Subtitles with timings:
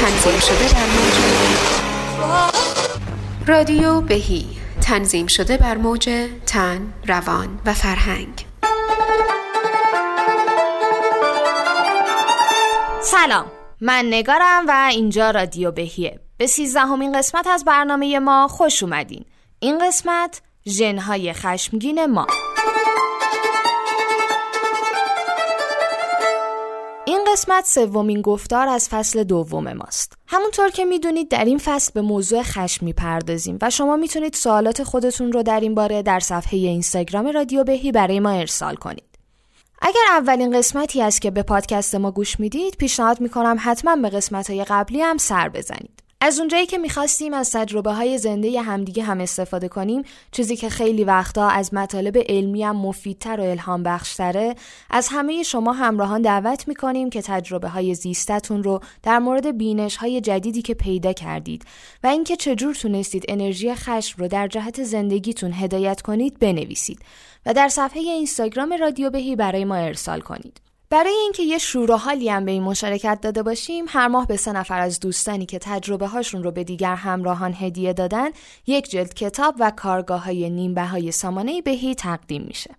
[0.00, 1.14] تنظیم شده در موج.
[3.46, 4.46] رادیو بهی.
[4.82, 8.46] تنظیم شده بر موج تن، روان و فرهنگ.
[13.02, 13.46] سلام.
[13.80, 16.20] من نگارم و اینجا رادیو بهیه.
[16.36, 19.24] به سیزدهمین قسمت از برنامه ما خوش اومدین.
[19.58, 22.26] این قسمت ژنهای خشمگین ما.
[27.32, 30.12] قسمت سومین گفتار از فصل دوم ماست.
[30.26, 35.32] همونطور که می‌دونید در این فصل به موضوع خشم می‌پردازیم و شما می‌تونید سوالات خودتون
[35.32, 39.18] رو در این باره در صفحه اینستاگرام رادیو بهی برای ما ارسال کنید.
[39.82, 44.50] اگر اولین قسمتی است که به پادکست ما گوش می‌دید پیشنهاد می‌کنم حتما به قسمت
[44.50, 46.02] های قبلی هم سر بزنید.
[46.22, 50.02] از اونجایی که می‌خواستیم از تجربه های زنده همدیگه هم استفاده کنیم
[50.32, 54.54] چیزی که خیلی وقتا از مطالب علمی هم مفیدتر و الهام بخشتره
[54.90, 60.20] از همه شما همراهان دعوت می‌کنیم که تجربه های زیستتون رو در مورد بینش های
[60.20, 61.64] جدیدی که پیدا کردید
[62.04, 66.98] و اینکه چجور تونستید انرژی خشم رو در جهت زندگیتون هدایت کنید بنویسید
[67.46, 70.69] و در صفحه اینستاگرام رادیو بهی برای ما ارسال کنید.
[70.90, 74.36] برای اینکه یه شور و حالی هم به این مشارکت داده باشیم هر ماه به
[74.36, 78.28] سه نفر از دوستانی که تجربه هاشون رو به دیگر همراهان هدیه دادن
[78.66, 82.70] یک جلد کتاب و کارگاه های نیمبه های سامانه بهی تقدیم میشه.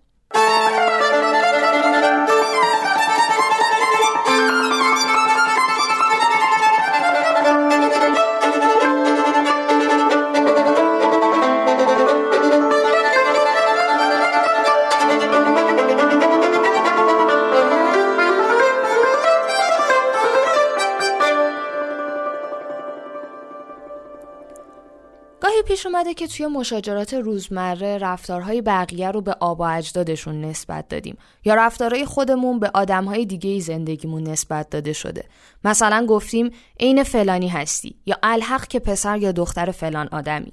[25.62, 31.18] پیش اومده که توی مشاجرات روزمره رفتارهای بقیه رو به آبا اجدادشون نسبت دادیم.
[31.44, 35.24] یا رفتارهای خودمون به آدمهای دیگه زندگیمون نسبت داده شده.
[35.64, 40.52] مثلا گفتیم عین فلانی هستی یا الحق که پسر یا دختر فلان آدمی.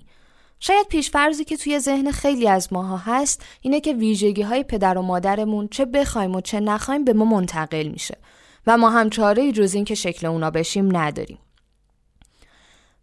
[0.60, 5.02] شاید پیشفرزی که توی ذهن خیلی از ماها هست اینه که ویژگی های پدر و
[5.02, 8.18] مادرمون چه بخوایم و چه نخوایم به ما منتقل میشه.
[8.68, 11.38] و ما هم چاره جز این که شکل اونا بشیم نداریم.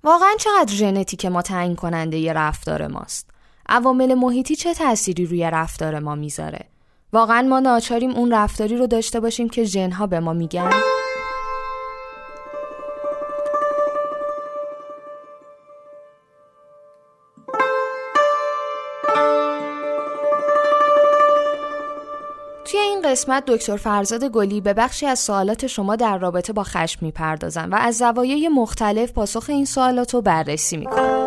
[0.06, 3.30] واقعا چقدر ژنتیک ما تعیین کننده ی رفتار ماست؟
[3.68, 6.64] عوامل محیطی چه تأثیری روی رفتار ما می‌ذاره؟
[7.12, 10.70] واقعا ما ناچاریم اون رفتاری رو داشته باشیم که ژنها به ما میگن؟
[23.06, 27.74] قسمت دکتر فرزاد گلی به بخشی از سوالات شما در رابطه با خشم می‌پردازن و
[27.74, 31.26] از زوایای مختلف پاسخ این سوالات رو بررسی می‌کنن.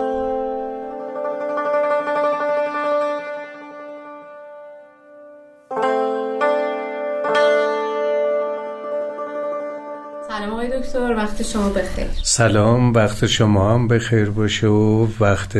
[10.28, 15.58] سلام آقای دکتر وقت شما بخیر سلام وقت شما هم بخیر باشه و وقت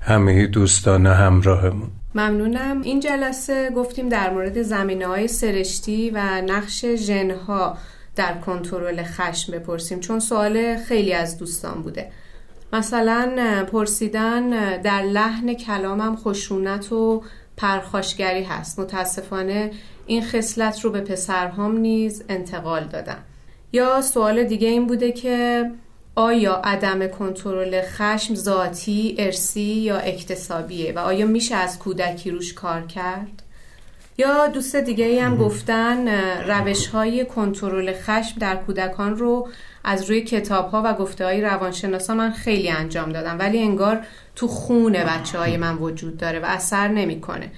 [0.00, 2.82] همه دوستان همراهمون ممنونم.
[2.82, 7.78] این جلسه گفتیم در مورد زمینه های سرشتی و نقش ژنها
[8.16, 12.10] در کنترل خشم بپرسیم چون سوال خیلی از دوستان بوده.
[12.72, 17.22] مثلا پرسیدن در لحن کلامم خشونت و
[17.56, 18.78] پرخاشگری هست.
[18.78, 19.70] متاسفانه
[20.06, 23.18] این خصلت رو به پسرهام نیز انتقال دادم.
[23.72, 25.70] یا سوال دیگه این بوده که
[26.18, 32.82] آیا عدم کنترل خشم ذاتی، ارسی یا اکتسابیه؟ و آیا میشه از کودکی روش کار
[32.86, 33.42] کرد؟
[34.18, 36.08] یا دوست دیگه ای هم گفتن
[36.48, 39.48] روش های کنترل خشم در کودکان رو
[39.84, 44.00] از روی کتاب ها و گفته های روانشناسا من خیلی انجام دادم ولی انگار
[44.36, 47.50] تو خون بچه های من وجود داره و اثر نمی‌کنه.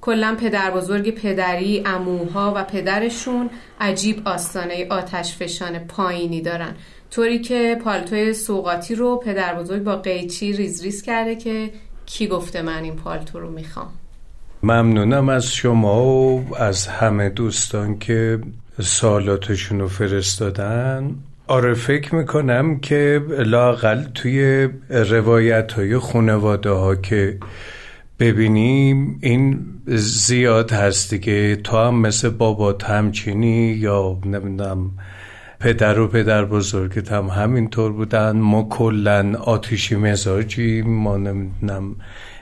[0.00, 3.50] کلا پدر بزرگ پدری، اموها و پدرشون
[3.80, 6.74] عجیب آستانه آتش فشان پایینی دارن.
[7.10, 11.70] طوری که پالتوی سوقاتی رو پدر بزرگ با قیچی ریز ریز کرده که
[12.06, 13.88] کی گفته من این پالتو رو می‌خوام.
[14.62, 18.38] ممنونم از شما و از همه دوستان که
[18.80, 21.14] سوالاتشون رو فرستادن.
[21.46, 27.38] آره فکر می‌کنم که لاقل توی روایت های خونواده ها که
[28.20, 29.64] ببینیم این
[29.96, 31.56] زیاد هست دیگه.
[31.56, 34.90] تو هم مثل بابات همچینی یا نمی‌دونم
[35.60, 38.36] پدر و پدر بزرگت هم همینطور بودن.
[38.36, 41.96] ما کلا آتیشی مزاجی ما نمی‌دونم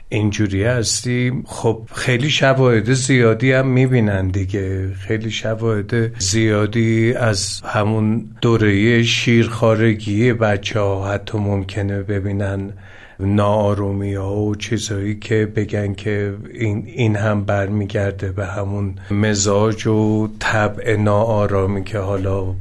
[0.09, 1.43] اینجوری هستیم.
[1.47, 4.95] خب خیلی شواهد زیادی هم می‌بینن دیگه.
[4.95, 12.73] خیلی شواهد زیادی از همون دوره شیرخارگی بچه ها حتی ممکنه ببینن
[13.21, 20.29] نارومی ها و چیزهایی که بگن که این, این هم برمیگرده به همون مزاج و
[20.39, 22.55] طبع ناآرامی که حالا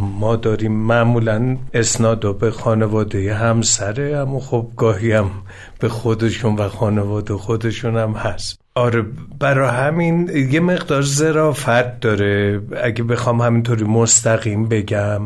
[0.00, 5.30] ما داریم معمولا اسناد به خانواده همسره اما خب گاهی هم
[5.78, 8.60] به خودشون و خانواده خودشون هم هست.
[8.74, 9.04] آره
[9.38, 12.62] برای همین یه مقدار زرافت داره.
[12.82, 15.20] اگه بخوام همینطوری مستقیم بگم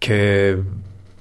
[0.00, 0.58] که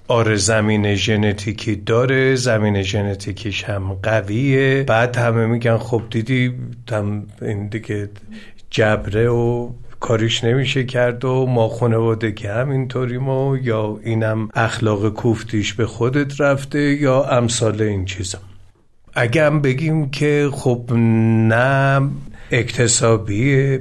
[0.07, 4.83] آره زمین ژنتیکی داره زمین ژنتیکیش هم قویه.
[4.87, 6.53] بعد همه میگن خب دیدی
[6.91, 8.09] هم این دیگه
[8.69, 9.69] جبره و
[10.03, 16.41] کاریش نمیشه کرد و ما خانواده هم اینطوریم و یا اینم اخلاق کوفتیش به خودت
[16.41, 18.39] رفته یا امثال این چیزا.
[19.13, 22.09] اگه هم بگیم که خب نه
[22.51, 23.79] اکتسابی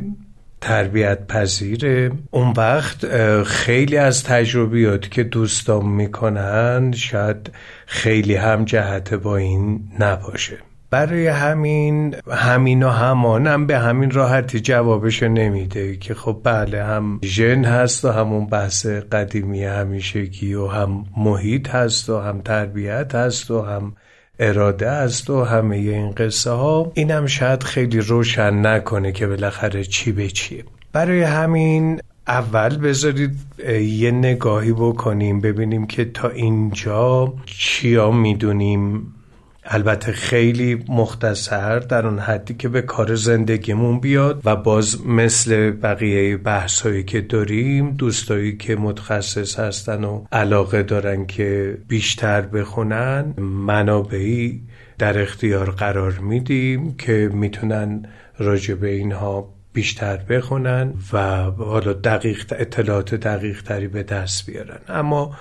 [0.61, 3.07] تربیت پذیره اون وقت
[3.43, 7.51] خیلی از تجربیات که دوستان می‌کنن شاید
[7.87, 10.59] خیلی هم جهت با این نباشه.
[10.93, 17.65] برای همین همین و همانم به همین راحتی جوابش نمیده که خب بله هم ژن
[17.65, 23.63] هست و همون بحث قدیمی همیشگی و هم محیط هست و هم تربیت هست و
[23.63, 23.93] هم
[24.39, 26.93] اراده است و همه این قصه ها.
[26.95, 30.65] اینم شاید خیلی روشن نکنه که بالاخره چی به چیه.
[30.93, 33.37] برای همین اول بذارید
[33.81, 39.15] یه نگاهی بکنیم ببینیم که تا اینجا چیا می‌دونیم.
[39.65, 46.37] البته خیلی مختصر در اون حدی که به کار زندگیمون بیاد و باز مثل بقیه
[46.37, 54.63] بحثایی که داریم دوستایی که متخصص هستن و علاقه دارن که بیشتر بخونن منابعی
[54.99, 58.07] در اختیار قرار میدیم که می‌تونن
[58.39, 61.19] راجع به اینها بیشتر بخونن و
[61.51, 64.79] حالا دقیق اطلاعات دقیق تری به دست بیارن.
[64.89, 65.37] اما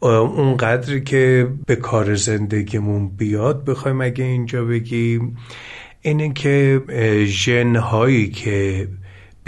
[0.00, 5.36] اون قدری که به کار زندگیمون بیاد بخوایم اگه اینجا بگیم
[6.02, 6.82] اینه که
[8.28, 8.88] که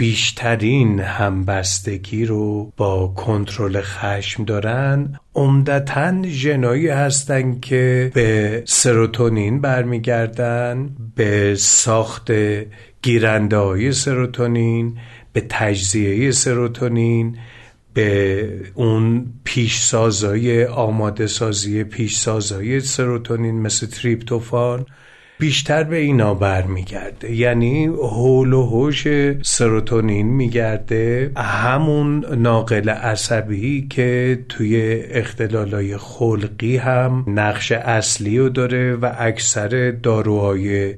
[0.01, 11.55] بیشترین همبستگی رو با کنترل خشم دارن عمدتا ژنایی هستن که به سروتونین برمیگردن به
[11.55, 12.31] ساخت
[13.01, 14.97] گیرنده های سروتونین
[15.33, 17.37] به تجزیه سروتونین
[17.93, 24.85] به اون پیشسازای آماده سازی پیشسازای سروتونین مثل تریپتوفان
[25.41, 27.35] بیشتر به اینا برمیگرده.
[27.35, 29.07] یعنی هول و هوش
[29.41, 31.31] سروتونین میگرده.
[31.37, 40.95] همون ناقل عصبی که توی اختلالای خلقی هم نقش اصلی رو داره و اکثر داروهای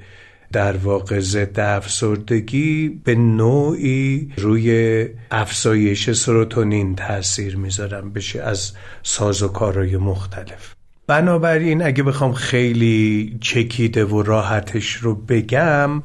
[0.53, 8.71] در واقع ضد افسردگی به نوعی روی افزایش سروتونین تاثیر می‌ذارن بشه از
[9.03, 10.75] سازوکارهای مختلف.
[11.07, 16.03] بنابراین اگه بخوام خیلی چکیده و راحتش رو بگم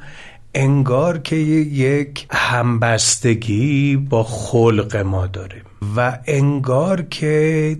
[0.54, 5.62] انگار که یک همبستگی با خلق ما داره
[5.96, 7.76] و انگار که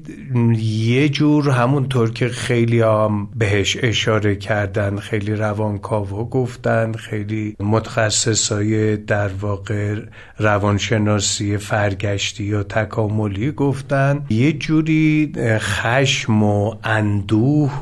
[0.59, 9.29] یه جور همونطور که خیلی هم بهش اشاره کردن خیلی روانکاوا گفتن خیلی متخصصای در
[9.29, 10.01] واقع
[10.39, 14.27] روانشناسی فرگشتی یا تکاملی گفتن.
[14.31, 17.73] یه جوری خشم و اندوه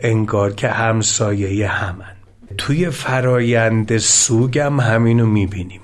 [0.00, 2.15] انگار که همسایه همن.
[2.58, 5.80] توی فرایند سوگم همینو می‌بینیم.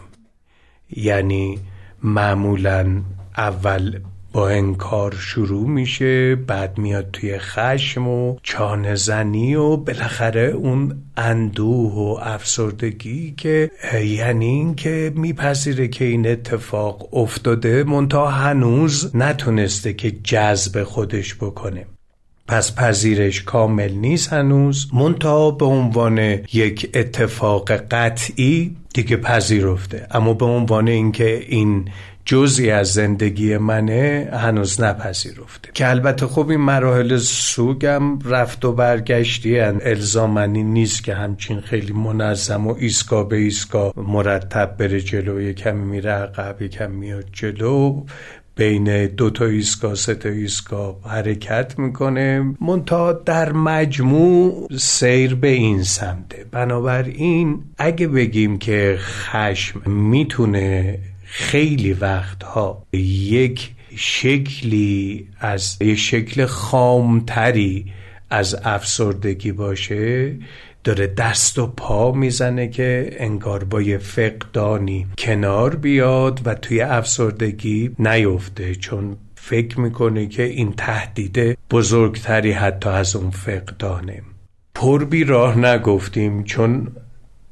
[0.97, 1.59] یعنی
[2.03, 3.03] معمولا
[3.37, 4.01] اول
[4.33, 11.93] با انکار شروع میشه بعد میاد توی خشم و چانه زنی و بالاخره اون اندوه
[11.93, 13.71] و افسردگی که
[14.05, 21.87] یعنی این که میپذیره که این اتفاق افتاده منتها هنوز نتونسته که جذب خودش بکنه.
[22.49, 24.89] پس پذیرش کامل نیست هنوز.
[24.93, 26.19] منتها به عنوان
[26.53, 30.07] یک اتفاق قطعی دیگه پذیرفته.
[30.11, 31.89] اما به عنوان اینکه این
[32.25, 35.71] جزی از زندگی منه هنوز نپذیرفته.
[35.75, 39.81] که البته خب این مراحل سوگم رفت و برگشتی هن.
[39.83, 45.53] الزامنی نیست که همچین خیلی منظم و ایسکا به ایسکا مرتب بره جلو.
[45.53, 48.03] کمی میره عقب کم میاد جلو.
[48.57, 52.55] بین دو تا ایستگاه سه تا ایستگاه حرکت می‌کنه.
[52.61, 56.47] منتها در مجموع سیر به این سمته.
[56.51, 67.87] بنابراین اگه بگیم که خشم می‌تونه خیلی وقتها یک شکلی از یک شکل خامتری
[68.31, 70.35] از افسردگی باشه
[70.85, 77.91] داره دست و پا می‌زنه که انگار با یه فقدانی کنار بیاد و توی افسردگی
[77.99, 84.23] نیفته چون فکر می‌کنه که این تهدید بزرگتری حتی از اون فقدانه.
[84.75, 86.89] پر راه نگفتیم چون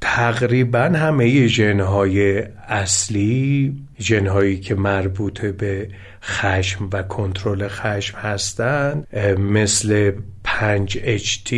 [0.01, 5.89] تقریبا همه ژنهای اصلی ژنهایی که مربوط به
[6.23, 9.07] خشم و کنترل خشم هستند
[9.39, 10.11] مثل
[10.53, 11.49] 5 HT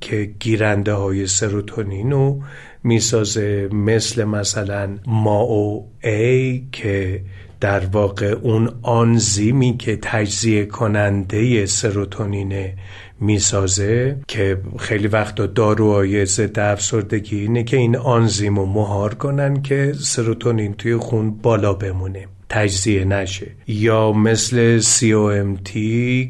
[0.00, 2.42] که گیرنده های سروتونین رو
[2.84, 7.20] می‌سازه مثل مثلا ماو A که
[7.60, 12.74] در واقع اون آنزیمی که تجزیه کننده سروتونینه
[13.20, 19.92] می‌سازه که خیلی وقتا داروهای ضد افسردگی اینه که این آنزیم رو مهار کنن که
[20.00, 22.33] سروتونین توی خون بالا بمونه.
[22.48, 23.46] تجزیه نشه.
[23.66, 25.70] یا مثل COMT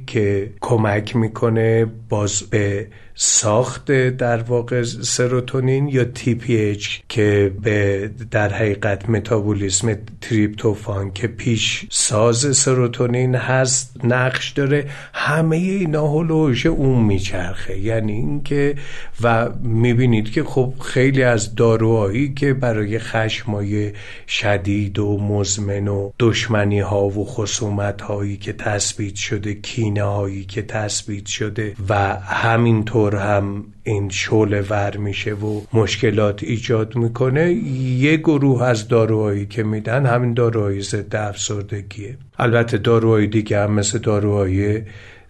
[0.06, 9.10] که کمک می‌کنه باز به ساخت در واقع سروتونین یا TPH که به در حقیقت
[9.10, 17.78] متابولیسم تریپتوفان که پیش ساز سروتونین هست نقش داره همه اینا هلوش اون میچرخه.
[17.78, 18.74] یعنی اینکه
[19.22, 23.92] و می‌بینید که خب خیلی از داروهایی که برای خشمای
[24.28, 30.62] شدید و مزمن و دشمنی ها و خصومت هایی که تثبیت شده کینه هایی که
[30.62, 37.52] تثبیت شده و همینطور هم این شعله ور میشه و مشکلات ایجاد می‌کنه
[37.98, 42.18] یه گروه از داروهایی که میدن همین داروهای ضد افسردگیه.
[42.38, 44.82] البته داروهای دیگه هم مثل داروهای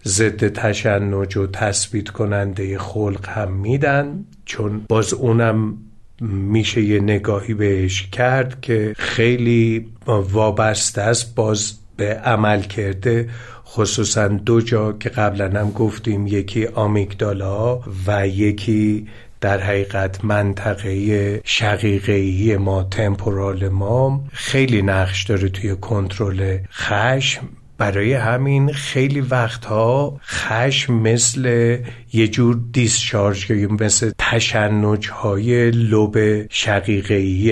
[0.05, 5.77] ضد تشنج و تثبیت کننده خلق هم میدن چون باز اونم
[6.21, 13.29] میشه یه نگاهی بهش کرد که خیلی وابسته است باز به عمل کرده
[13.75, 19.07] خصوصا دو جا که قبلا هم گفتیم یکی آمیگدالا و یکی
[19.41, 24.23] در حقیقت منطقه شقیقه‌ای ما تمپورال ما.
[24.31, 27.49] خیلی نقش داره توی کنترل خشم.
[27.77, 31.77] برای همین خیلی وقتها خشم مثل
[32.13, 36.17] یه جور دیسچارج یا مثل تشنج های لب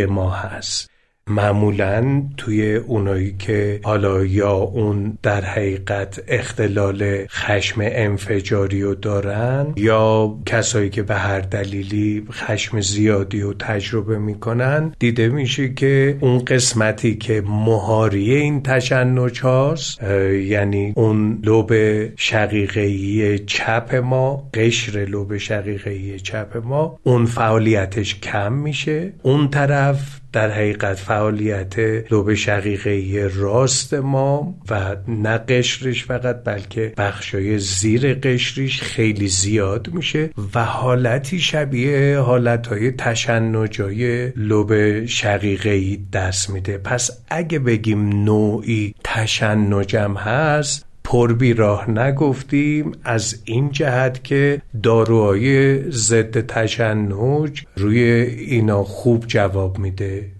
[0.09, 0.92] ما هست.
[1.27, 10.35] معمولا توی اونایی که حالا یا اون در حقیقت اختلال خشم انفجاری رو دارن یا
[10.45, 17.15] کسایی که به هر دلیلی خشم زیادی رو تجربه می‌کنن دیده میشه که اون قسمتی
[17.15, 21.73] که مهاری این تشنج هاست یعنی اون لوب
[22.15, 29.13] شقیقهی چپ ما قشر لوب شقیقهی چپ ما اون فعالیتش کم میشه.
[29.23, 31.79] اون طرف در حقیقت فعالیت
[32.11, 40.29] لوب شقیقه راست ما و نه قشرش فقط بلکه بخشای زیر قشریش خیلی زیاد میشه
[40.55, 46.77] و حالتی شبیه حالتهای تشنجای لوب شقیقه دست میده.
[46.77, 56.47] پس اگه بگیم نوعی تشنجم هست پربی راه نگفتیم از این جهت که داروهای ضد
[56.47, 58.01] تشنج روی
[58.37, 60.31] اینا خوب جواب میده.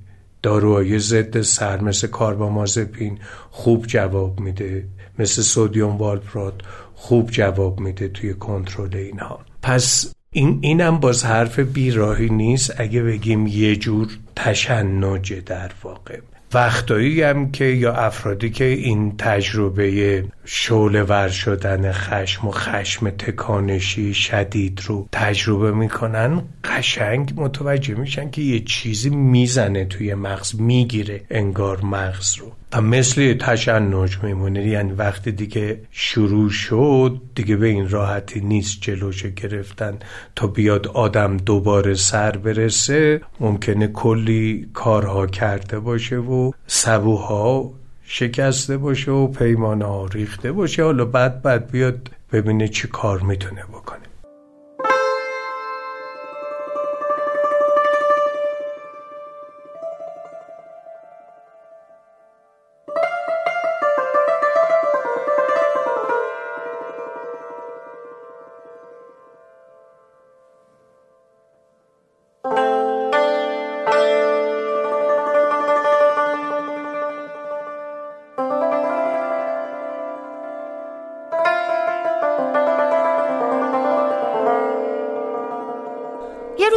[0.42, 3.20] داروهای ضد سر مثل کاربامازپین
[3.52, 4.86] خوب جواب میده.
[5.20, 6.54] مثل سودیوم والپرات
[6.96, 13.48] خوب جواب میده توی کنترل اینها پس این اینم باز حرف بیراهی نیست اگه بگیم
[13.48, 16.20] یه جور تشنجه در واقع.
[16.54, 24.14] وقتایی هم که یا افرادی که این تجربه شعله ور شدن خشم و خشم تکانشی
[24.14, 31.82] شدید رو تجربه می‌کنن قشنگ متوجه میشن که یه چیزی می‌زنه توی مغز می‌گیره انگار
[31.82, 32.52] مغز رو.
[32.82, 34.68] مثل تشنج میمونه.
[34.68, 40.00] یعنی وقتی دیگه شروع شد دیگه به این راحتی نیست جلوش گرفتن
[40.36, 43.22] تا بیاد آدم دوباره سر برسه.
[43.40, 47.74] ممکنه کلی کارها کرده باشه و سبوها
[48.06, 50.84] شکسته باشه و پیمانه ها ریخته باشه.
[50.84, 54.13] حالا بعد بعد بیاد ببینه چی کار می‌تونه بکنه.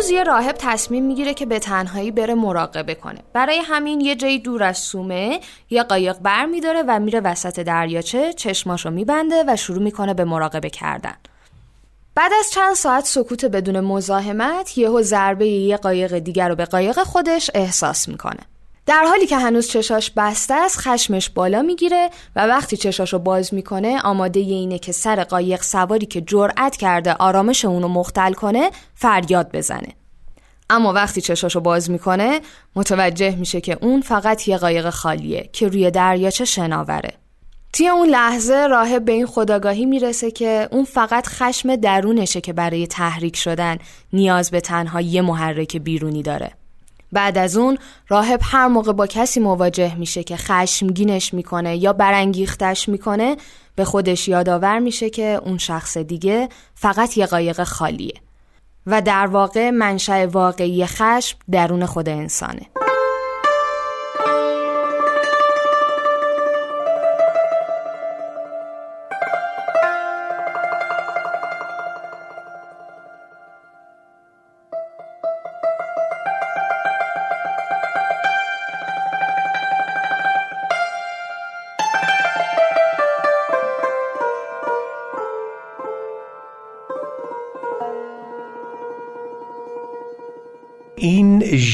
[0.06, 3.18] روز یه راهب تصمیم می‌گیره که به تنهایی بره مراقبه کنه.
[3.32, 8.32] برای همین یه جایی دور از سومه یه قایق بر میداره و میره وسط دریاچه
[8.32, 11.14] چشماشو میبنده و شروع می‌کنه به مراقبه کردن.
[12.14, 17.02] بعد از چند ساعت سکوت بدون مزاحمت یهو ضربه یه قایق دیگر رو به قایق
[17.02, 18.40] خودش احساس می‌کنه.
[18.86, 24.00] در حالی که هنوز چشاش بسته است خشمش بالا می‌گیره و وقتی چشاشو باز می‌کنه
[24.00, 29.88] آماده اینه که سر قایق سواری که جرأت کرده آرامش اونو مختل کنه فریاد بزنه.
[30.70, 32.40] اما وقتی چشاشو باز می‌کنه
[32.76, 37.12] متوجه میشه که اون فقط یه قایق خالیه که روی دریاچه شناوره.
[37.72, 42.86] توی اون لحظه راهب به این خداگاهی می‌رسه که اون فقط خشم درونشه که برای
[42.86, 43.78] تحریک شدن
[44.12, 46.50] نیاز به تنها یه محرک بیرونی داره.
[47.12, 52.88] بعد از اون راهب هر موقع با کسی مواجه میشه که خشمگینش می‌کنه یا برانگیختش
[52.88, 53.36] می‌کنه
[53.76, 58.14] به خودش یادآور میشه که اون شخص دیگه فقط یه قایق خالیه.
[58.86, 62.66] و در واقع منشأ واقعی خشم درون خود انسانه.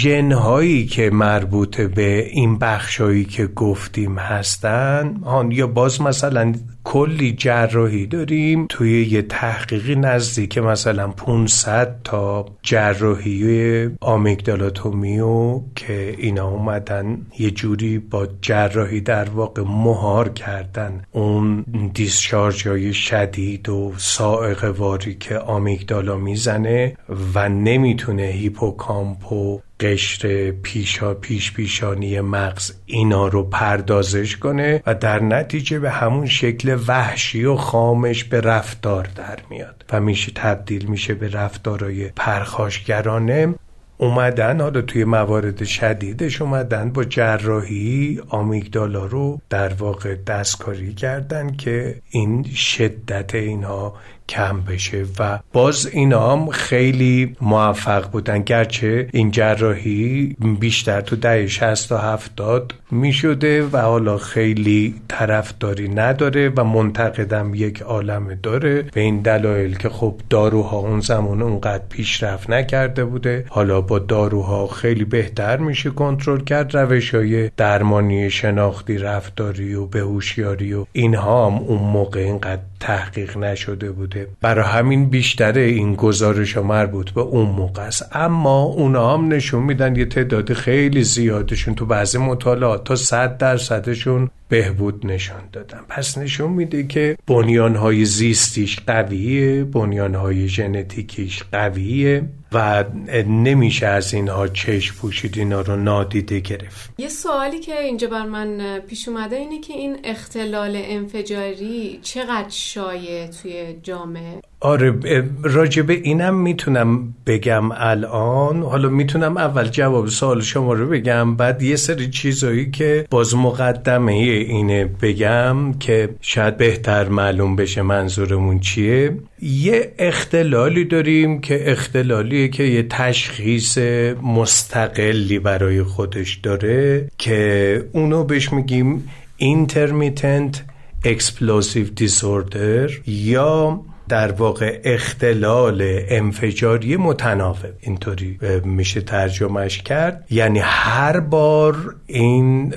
[0.04, 6.54] این ژن هایی که مربوط به این بخشهایی که گفتیم هستن یا باز مثلا
[6.84, 17.26] کلی جراحی داریم توی یه تحقیقی نزدیک مثلا 500 تا جراحی آمیگدالاتومیو که اینا اومدن
[17.38, 25.14] یه جوری با جراحی در واقع مهار کردن اون دیسشارج های شدید و سائق واری
[25.14, 26.96] که آمیگدالا می‌زنه
[27.34, 35.22] و نمی‌تونه هیپوکامپ و قشر پیشا پیش پیشانی مغز اینا رو پردازش کنه و در
[35.22, 39.84] نتیجه به همون شکل وحشی و خامش به رفتار در میاد.
[39.92, 43.54] و میشه تبدیل میشه به رفتارهای پرخاشگرانه.
[43.98, 52.02] اومدن حالا توی موارد شدیدش اومدن با جراحی آمیگدالا رو در واقع دستکاری کردن که
[52.10, 53.94] این شدت اینها
[54.32, 58.42] کم بشه و باز اینا هم خیلی موفق بودن.
[58.42, 65.88] گرچه این جراحی بیشتر تو دهه 60 تا 70 می شده و حالا خیلی طرفداری
[65.88, 68.82] نداره و منتقدم یک عالم داره.
[68.82, 73.44] به این دلایل که خب داروها اون زمان اونقدر پیشرفت نکرده بوده.
[73.48, 76.76] حالا با داروها خیلی بهتر میشه کنترل کرد.
[76.76, 83.90] روش های درمانی شناختی رفتاری و بهوشیاری و اینها هم اون موقع اینقدر تحقیق نشده
[83.90, 84.28] بوده.
[84.40, 88.08] برای همین بیشتر این گزارش مربوط به اون موقع است.
[88.12, 94.30] اما اونا هم نشون میدن یه تعداد خیلی زیادشون تو بعضی مطالعات تا صد درصدشون
[94.48, 95.80] بهبود نشان دادن.
[95.88, 102.24] پس نشون میده که بنیانهای زیستیش قویه بنیانهای ژنتیکیش قویه.
[102.54, 102.84] و
[103.26, 106.90] نمیشه از اینها چشم پوشید اینا رو نادیده گرفت.
[106.98, 113.26] یه سوالی که اینجا بر من پیش اومده اینه که این اختلال انفجاری چقدر شایع
[113.26, 114.94] توی جامعه؟ آره
[115.42, 118.62] راجبه اینم می‌تونم بگم الان.
[118.62, 124.12] حالا می‌تونم اول جواب سوال شما رو بگم بعد یه سری چیزایی که باز مقدمه
[124.12, 129.16] اینه بگم که شاید بهتر معلوم بشه منظورمون چیه.
[129.42, 133.78] یه اختلالی داریم که اختلالیه که یه تشخیص
[134.22, 140.56] مستقلی برای خودش داره که اونو بهش میگیم intermittent
[141.04, 147.56] explosive disorder یا در واقع اختلال انفجاری متناوب.
[147.80, 150.26] اینطوری میشه ترجمهش کرد.
[150.30, 152.74] یعنی هر بار این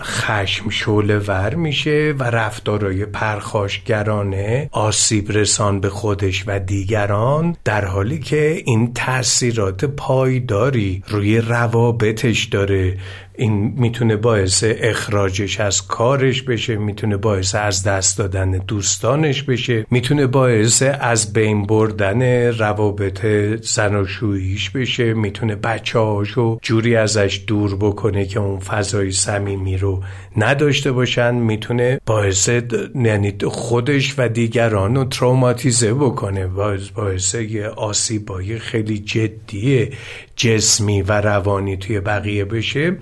[0.00, 8.18] خشم شعله ور میشه و رفتارهای پرخاشگرانه آسیب رسان به خودش و دیگران در حالی
[8.18, 12.96] که این تاثیرات پایداری روی روابطش داره
[13.38, 20.26] این می‌تونه باعث اخراجش از کارش بشه می‌تونه باعث از دست دادن دوستانش بشه می‌تونه
[20.26, 22.22] باعث از بین بردن
[22.52, 23.26] روابط
[23.62, 30.02] زناشوییش بشه می‌تونه بچه هاشو جوری ازش دور بکنه که اون فضای صمیمی رو
[30.36, 32.48] نداشته باشن می‌تونه باعث
[32.94, 39.90] یعنی خودش و دیگران رو تروماتیزه بکنه باعث, باعث یه آسیبای خیلی جدی
[40.36, 42.96] جسمی و روانی توی بقیه بشه.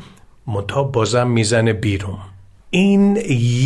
[0.47, 2.19] متا بازم می‌زنه بیرون.
[2.71, 3.17] این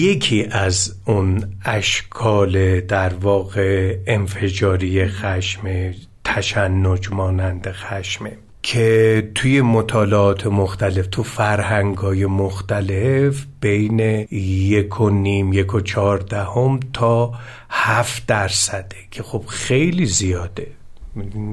[0.00, 5.92] یکی از اون اشکال در واقع انفجاری خشم
[6.24, 15.74] تشنج مانند خشمه که توی مطالعات مختلف تو فرهنگ مختلف بین یک و نیم یک
[15.74, 17.32] و چهاردهم تا
[17.70, 20.66] هفت درصده که خب خیلی زیاده.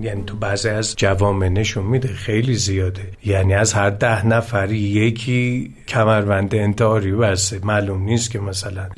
[0.01, 3.11] یعنی تو بعضی از جوامع نشون میده خیلی زیاده.
[3.25, 8.89] یعنی از هر ده نفری یکی کمربند انتحاری بسته معلوم نیست که مثلا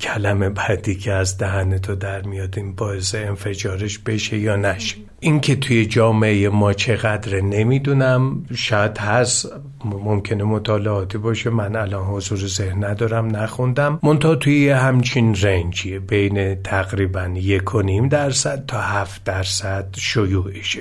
[0.00, 4.96] کلمه بعدی که از دهن تو در میاد این باعث انفجارش بشه یا نشه.
[5.20, 9.52] این که توی جامعه ما چقدر نمی‌دونم شاید هست
[9.84, 11.50] ممکنه مطالعاتی باشه.
[11.50, 13.98] من الان حضور ذهن ندارم نخوندم.
[14.02, 20.80] منتها توی همچین رنجیه بین تقریبا یک و نیم درصد تا هفت درصد شیوعشه.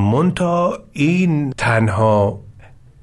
[0.00, 2.40] منتها این تنها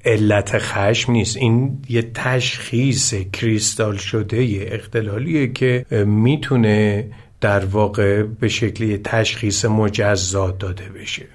[0.04, 1.36] علت خشم نیست.
[1.36, 7.04] این یه تشخیص کریستال شده یه اختلالیه که می‌تونه
[7.40, 11.26] در واقع به شکلی تشخیص مجزا داده بشه.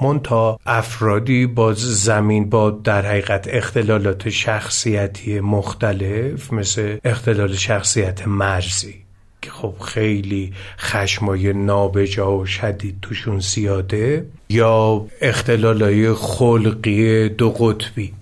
[0.00, 8.94] مونتا افرادی با زمین با در حقیقت اختلالات شخصیتی مختلف مثل اختلال شخصیت مرزی
[9.42, 18.12] که خب خیلی خشمای نابجا و شدید توشون زیاده یا اختلالای خلقی دو قطبی.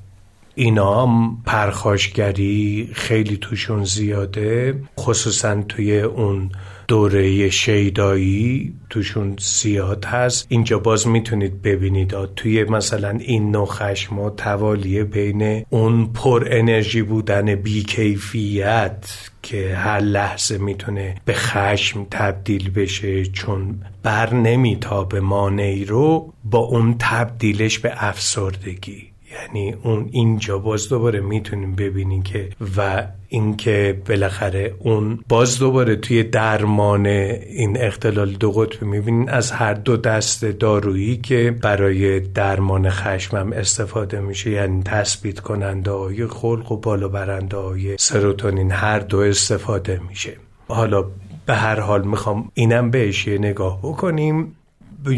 [0.55, 6.51] اینا هم پرخاشگری خیلی توشون زیاده خصوصا توی اون
[6.91, 10.47] دوره شیدایی توشون زیاد هست.
[10.49, 17.55] اینجا باز می‌تونید ببینید توی مثلا این نوع و توالیه بین اون پر انرژی بودن
[17.55, 26.59] بیکیفیت که هر لحظه می‌تونه به خشم تبدیل بشه چون بر نمیتابه مانعی رو با
[26.59, 29.11] اون تبدیلش به افسردگی.
[29.33, 36.23] یعنی اون اینجا باز دوباره می‌تونیم ببینیم که و اینکه بالاخره اون باز دوباره توی
[36.23, 43.53] درمان این اختلال دو قطبی می‌بینین از هر دو دست دارویی که برای درمان خشمم
[43.53, 50.01] استفاده میشه یعنی تثبیت کننده های خلق و بالا برنده های سروتونین هر دو استفاده
[50.09, 50.37] میشه.
[50.69, 51.05] حالا
[51.47, 54.57] به هر حال می‌خوام اینم بهش یه نگاه بکنیم.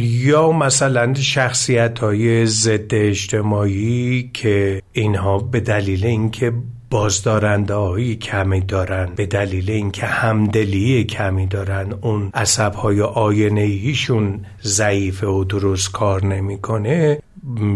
[0.00, 6.52] یا مثلا شخصیت های ضد اجتماعی که اینها به دلیل اینکه
[6.92, 9.08] بازدارنده هایی کمی دارن.
[9.16, 11.92] به دلیل اینکه همدلی کمی دارن.
[12.00, 17.18] اون عصب های آینه ایشون ضعیفه و درست کار نمی‌کنه.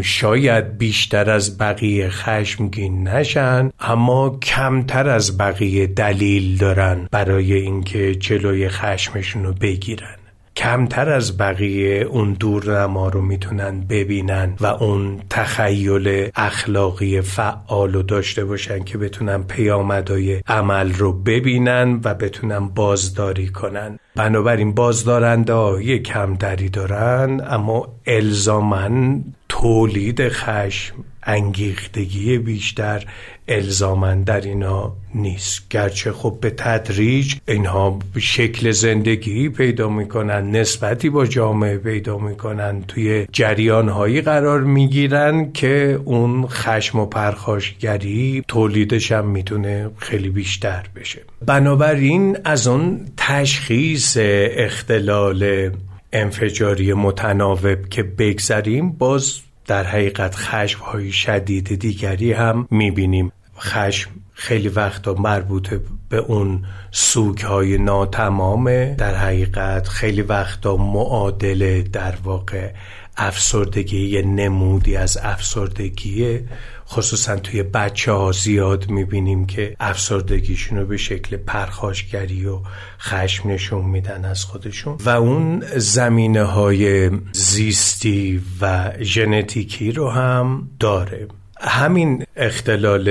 [0.03, 8.69] شاید بیشتر از بقیه خشمگین نشن اما کمتر از بقیه دلیل دارن برای اینکه جلوی
[8.69, 10.17] خشمشون رو بگیرن.
[10.57, 18.45] کمتر از بقیه اون دورنما رو می‌تونن ببینن و اون تخیل اخلاقی فعال رو داشته
[18.45, 23.99] باشن که بتونن پیامدهای عمل رو ببینن و بتونن بازداری کنن.
[24.15, 30.95] بنابراین بازدارنده های کمتری دارن اما الزامن تولید خشم
[31.27, 33.05] انگیختگی بیشتر
[33.49, 35.69] الزامن در اینا نیست.
[35.71, 43.27] گرچه خب به تدریج اینها شکل زندگی پیدا می‌کنن نسبتی با جامعه پیدا می‌کنن توی
[43.33, 51.23] جریانهایی قرار می‌گیرن که اون خشم و پرخاشگری تولیدش هم می‌تونه خیلی بیشتر بشه.
[51.47, 55.71] بنابراین از اون تشخیص اختلال
[56.13, 63.33] انفجاری متناوب که بگذریم باز در حقیقت خشم های شدید دیگری هم می‌بینیم.
[63.59, 65.75] خشم خیلی وقتا مربوط
[66.09, 68.95] به اون سوک های ناتمامه.
[68.99, 72.71] در حقیقت خیلی وقتا معادل در واقع
[73.17, 76.45] افسردگی یه نمودی از افسردگیه.
[76.89, 82.61] خصوصا توی بچه ها زیاد می‌بینیم که افسردگیشون رو به شکل پرخاشگری و
[83.01, 84.97] خشم نشون میدن از خودشون.
[85.05, 91.29] و اون زمینه های زیستی و ژنتیکی رو هم داره.
[91.61, 93.09] همین اختلال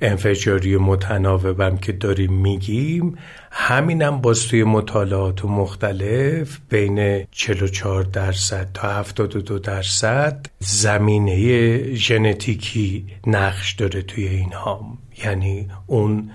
[0.00, 3.18] انفجاری متناوبم که داریم میگیم
[3.56, 14.02] همینم باز توی مطالعات مختلف بین 44 درصد تا 72 درصد زمینه ژنتیکی نقش داره
[14.02, 14.98] توی اینها.
[15.24, 16.30] یعنی اون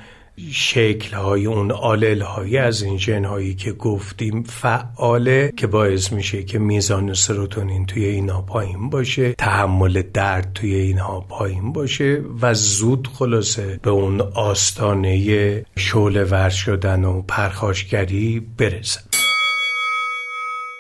[0.52, 6.44] شکل های اون آلل های از این ژن هایی که گفتیم فعاله که باعث میشه
[6.44, 13.10] که میزان سروتونین توی اینها پایین باشه تحمل درد توی اینها پایین باشه و زود
[13.14, 19.09] خلاصه به اون آستانه شعله ور شدن و پرخاشگری برسن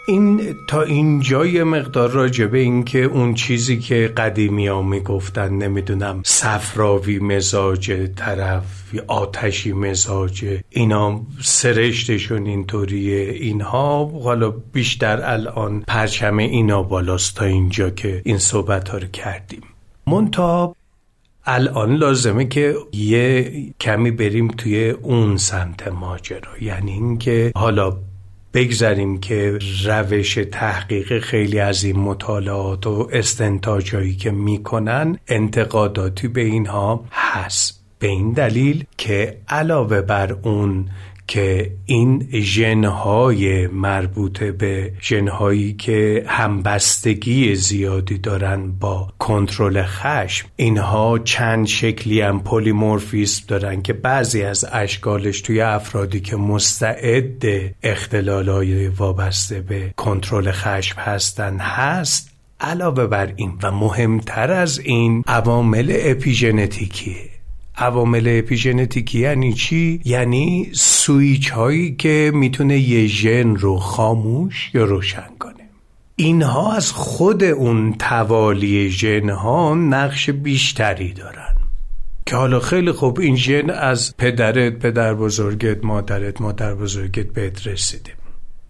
[0.10, 6.22] این تا اینجا یه مقدار راجبه این که اون چیزی که قدیمی ها می‌گفتن نمی‌دونم
[6.26, 8.64] صفراوی مزاج طرف
[9.08, 13.30] آتشی مزاج اینا سرشتشون اینطوریه.
[13.30, 19.64] اینها حالا بیشتر الان پرچم اینا بالاست تا اینجا که این صحبت ها رو کردیم.
[20.08, 20.76] منتها
[21.46, 26.52] الان لازمه که یه کمی بریم توی اون سمت ماجرا.
[26.62, 27.98] یعنی اینکه حالا
[28.54, 37.06] بگذاریم که روش تحقیق خیلی از این مطالعات و استنتاجهایی که می‌کنن انتقاداتی به اینها
[37.12, 37.80] هست.
[38.00, 40.90] به این دلیل که علاوه بر اون
[41.30, 51.68] که این ژنهای مربوط به ژنهایی که همبستگی زیادی دارن با کنترل خشم اینها چند
[51.68, 57.44] شکلی هم پلیمورفیسم دارن که بعضی از اشکالش توی افرادی که مستعد
[57.84, 65.94] اختلالای وابسته به کنترل خشم هستن هست علاوه بر این و مهمتر از این عوامل
[66.00, 67.29] اپیژنتیکیه.
[67.80, 75.30] عوامل اپیژنتیکی یعنی چی؟ یعنی سویچ هایی که می‌تونه یه ژن رو خاموش یا روشن
[75.40, 75.54] کنه.
[76.16, 81.56] اینها از خود اون توالی ژن ها نقش بیشتری دارن.
[82.26, 88.12] که حالا خیلی خوب این ژن از پدرت پدر بزرگت مادرت مادر بزرگت بهت رسیده.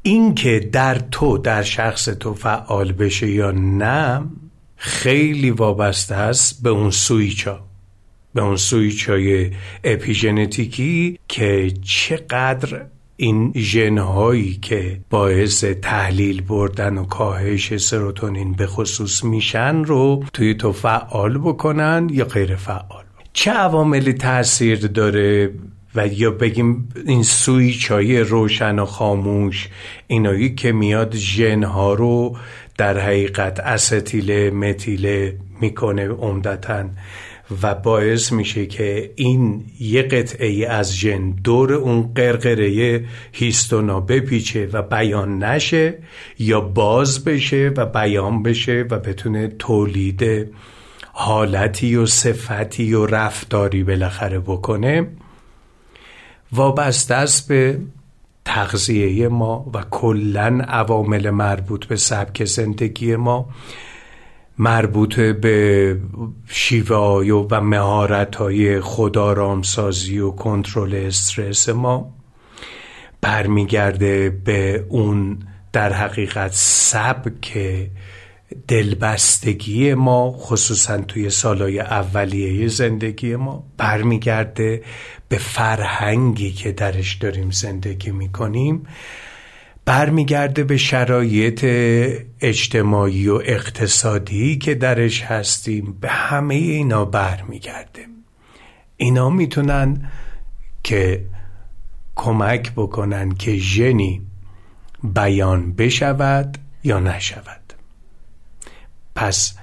[0.01, 4.21] این که در تو در شخص تو فعال بشه یا نه
[4.75, 7.68] خیلی وابسته است به اون سویچ ها
[8.33, 9.51] به اون سویچ های
[9.83, 12.85] اپی‌ژنتیکی که چقدر
[13.21, 20.71] این ژنهایی که باعث تحلیل بردن و کاهش سروتونین به خصوص میشن رو توی تو
[20.71, 23.03] فعال بکنن یا غیر فعال.
[23.33, 25.53] چه عواملی تاثیر داره
[25.95, 29.69] و یا بگیم این سویچ های روشن و خاموش
[30.07, 32.37] اینایی که میاد ژنها رو
[32.77, 36.85] در حقیقت استیله متیله می‌کنه عمدتا؟
[37.61, 44.81] و باعث میشه که این یه قطعه از ژن دور اون قرقره هیستونا بپیچه و
[44.81, 45.97] بیان نشه
[46.39, 50.23] یا باز بشه و بیان بشه و بتونه تولید
[51.13, 55.07] حالتی و صفتی و رفتاری بالاخره بکنه
[56.51, 57.79] وابسته است به
[58.45, 63.49] تغذیه ما و کلا عوامل مربوط به سبک زندگی ما.
[64.59, 65.97] مربوط به
[66.47, 72.15] شیوه و مهارت های خودآرامسازی و کنترل استرس ما
[73.21, 75.39] برمیگرده به اون
[75.73, 77.57] در حقیقت سبک
[78.67, 84.83] دلبستگی ما خصوصا توی سالهای اولیه زندگی ما برمیگرده
[85.29, 88.87] به فرهنگی که درش داریم زندگی می‌کنیم.
[89.89, 91.65] برمیگرده به شرایط
[92.41, 95.97] اجتماعی و اقتصادی که درش هستیم.
[96.01, 98.05] به همه اینا برمیگرده.
[98.97, 100.11] اینا می‌تونن
[100.83, 101.25] که
[102.15, 104.21] کمک بکنن که ژنی
[105.03, 107.73] بیان بشود یا نشود.
[109.15, 109.57] پس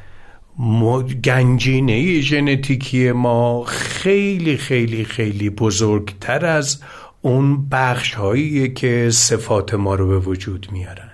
[1.25, 6.81] گنجینه ژنتیکی ما خیلی خیلی خیلی بزرگتر از
[7.27, 11.11] اون بخش هایی که صفات ما رو به وجود میارن.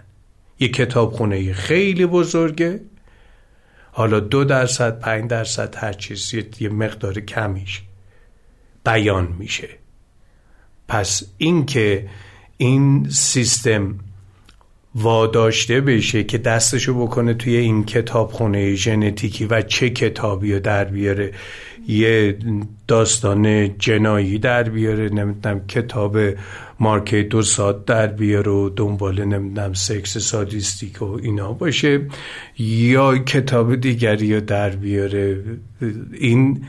[0.60, 2.80] یه کتابخونه خیلی بزرگه.
[3.92, 7.82] حالا دو درصد پنج درصد هر چیز یه مقدار کمیش
[8.84, 9.68] بیان میشه.
[10.88, 12.08] پس اینکه
[12.56, 13.98] این سیستم
[14.94, 21.32] واداشته بشه که دستشو بکنه توی این کتابخونه ژنتیکی و چه کتابی رو در بیاره.
[21.88, 22.36] یه
[22.88, 26.18] داستان جنایی در بیاره نمی‌دونم کتاب
[26.80, 32.00] مارکه دو ساعت در بیاره و دنبال نمی‌دونم سکس سادیستیک و اینا باشه
[32.58, 35.42] یا کتاب دیگری رو در بیاره.
[36.18, 36.64] این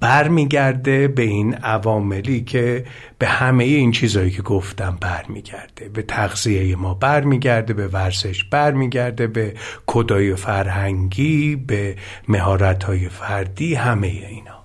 [0.00, 2.84] برمیگرده به این عواملی که
[3.18, 5.88] به همه این چیزهایی که گفتم برمیگرده.
[5.88, 9.54] به تغذیه ما برمیگرده به ورزش برمیگرده به
[9.86, 11.96] کدای فرهنگی به
[12.28, 14.58] مهارت‌های فردی همه اینا.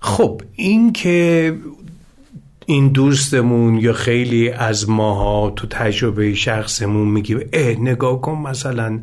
[0.00, 1.54] خب این که
[2.66, 9.00] این دوستمون یا خیلی از ماها تو تجربه شخصمون میگیم اه نگاه کن مثلا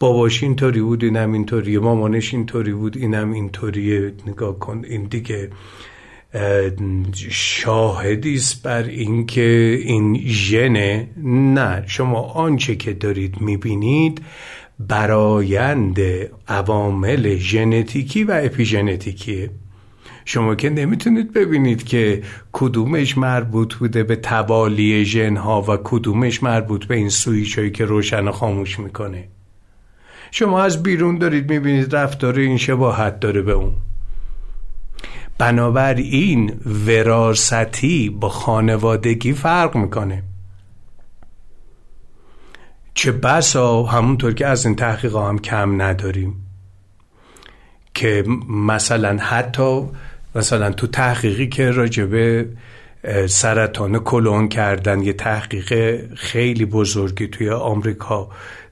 [0.00, 5.50] باباش اینطوری بود اینم اینطوریه مامانش اینطوری بود اینم اینطوریه نگاه کن این دیگه
[7.30, 14.20] شاهدی است بر اینکه این ژن نه شما آنچه که دارید می‌بینید
[14.78, 15.98] برایند
[16.48, 19.50] عوامل ژنتیکی و اپیژنتیکیه.
[20.24, 26.96] شما که نمی‌تونید ببینید که کدومش مربوط بوده به توالی ژنها و کدومش مربوط به
[26.96, 29.28] این سویچ که روشن و خاموش می‌کنه.
[30.30, 33.72] شما از بیرون دارید می‌بینید رفتار این شباهت داره به اون.
[35.38, 40.22] بنابراین وراستی با خانوادگی فرق می‌کنه.
[42.94, 46.46] چه بسا همونطور که از این تحقیق هم کم نداریم
[47.94, 49.86] که مثلا حتی
[50.34, 52.48] مثلا تو تحقیقی که راجبه
[53.28, 58.28] سرطان کلون کردن یه تحقیق خیلی بزرگی توی آمریکا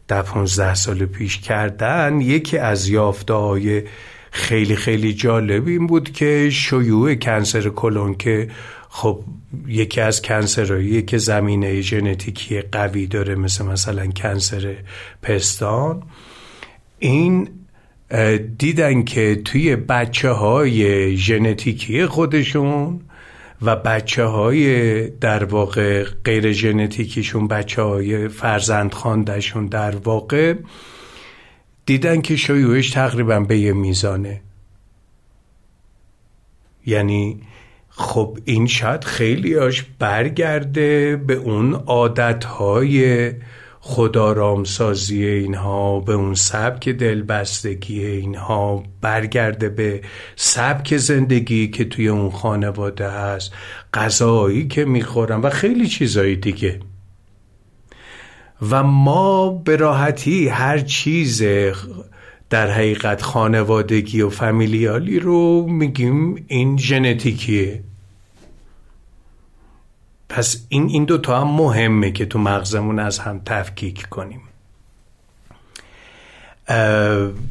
[0.09, 3.83] در 15 سال پیش کردن یکی از یافته های
[4.31, 8.49] خیلی خیلی جالب این بود که شیوع کنسر کلون که
[8.89, 9.21] خب
[9.67, 14.77] یکی از کنسرهایی که زمینه ژنتیکی قوی داره مثل مثلا کنسر
[15.23, 16.03] پستان
[16.99, 17.49] این
[18.59, 23.01] دیدن که توی بچه های ژنتیکی خودشون
[23.63, 30.55] و بچه های در واقع غیر ژنتیکیشون بچه های فرزند خاندشون در واقع
[31.87, 34.41] دیدن که شیوعش تقریبا به یه میزانه.
[36.87, 37.41] یعنی
[37.89, 43.33] خب این شاید خیلیاش برگرده به اون عادتهای
[43.91, 50.01] خدارامسازی اینها به اون سبک دلبستگی اینها برگرده به
[50.37, 53.53] سبک زندگی که توی اون خانواده هست
[53.95, 56.81] غذایی که می‌خورن و خیلی چیزایی دیگه.
[58.71, 61.43] و ما به راحتی هر چیز
[62.51, 67.83] در حقیقت خانوادگی و فامیلیالی رو میگیم این ژنتیکیه.
[70.29, 74.41] پس این این دو تا هم مهمه که تو مغزمون از هم تفکیک کنیم.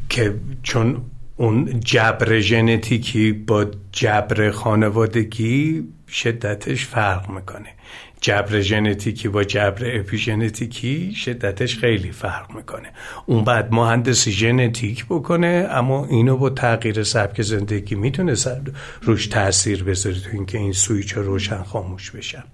[0.08, 1.02] که چون
[1.36, 7.68] اون جبر ژنتیکی با جبر خانوادگی شدتش فرق می‌کنه.
[8.20, 12.88] جبر ژنتیکی با جبر اپیژنتیکی شدتش خیلی فرق می‌کنه.
[13.26, 18.34] اون بعد مهندسی ژنتیک بکنه اما اینو با تغییر سبک زندگی می‌تونه
[19.02, 22.44] روش تاثیر بذاره تو اینکه این سویچ روشن خاموش بشن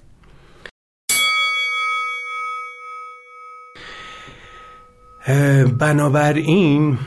[5.78, 6.98] بنابراین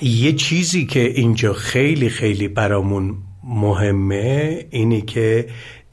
[0.00, 5.46] یه چیزی که اینجا خیلی خیلی برامون مهمه اینی که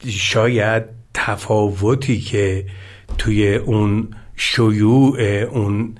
[0.08, 0.82] شاید
[1.14, 2.66] تفاوتی که
[3.18, 5.20] توی اون شیوع
[5.52, 5.94] اون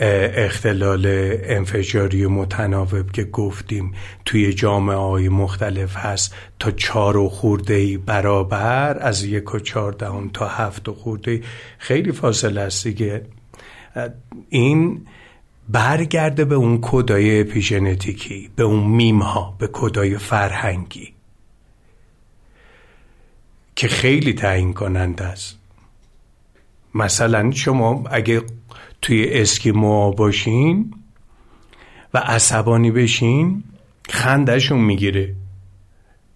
[0.00, 1.06] اختلال
[1.42, 3.92] انفجاری متناوب که گفتیم
[4.24, 10.48] توی جامعه های مختلف هست تا چار و خورده برابر از یک و چهاردهم تا
[10.48, 11.40] هفت و خورده
[11.78, 13.22] خیلی فاصله است دیگه.
[14.48, 15.06] این
[15.68, 21.12] برگرده به اون کدای اپیژنتیکی به اون میم ها به کدای فرهنگی.
[23.76, 25.58] که خیلی تعیین کننده است.
[26.94, 28.42] مثلا شما اگه
[29.02, 30.94] توی اسکیمو باشین
[32.14, 33.64] و عصبانی بشین
[34.08, 35.34] خندهشون می‌گیره.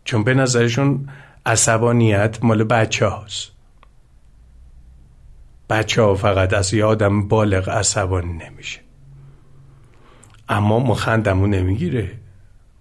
[0.05, 1.09] چون به نظرشون
[1.47, 3.60] عصبانیت مال بچه هاست
[5.71, 8.81] بچه ها فقط از یه آدم بالغ عصبانی نمیشه.
[10.49, 12.11] اما ما خندمون نمی‌گیره.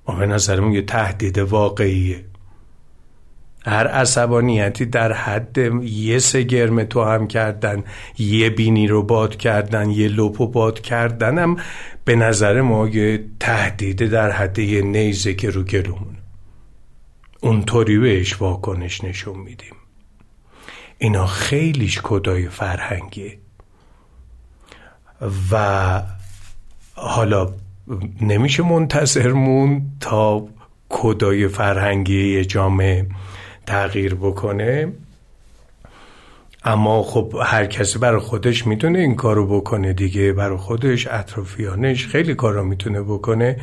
[0.08, 2.26] ما به نظرمون یه تهدید واقعیه.
[3.66, 7.84] هر عصبانیتی در حد یه سگرم تو هم کردن
[8.18, 11.58] یه بینی رو باد کردن یه لپو باد کردن هم
[12.06, 16.18] به نظر ما یه تهدید در حد یه نیزه که رو گلومون.
[17.42, 19.74] اونطوری بهش واکنش نشون میدیم.
[21.02, 23.38] اینا خیلیش کدای فرهنگیه.
[25.52, 26.04] و
[26.94, 27.54] حالا
[28.22, 30.48] نمیشه منتظر مون تا
[30.90, 33.08] کدای فرهنگی جامعه
[33.66, 34.94] تغییر بکنه.
[36.64, 40.34] اما خب هر کسی برای خودش می‌تونه این کارو بکنه دیگه.
[40.34, 43.60] برای خودش اطرافیانش خیلی کارا می‌تونه بکنه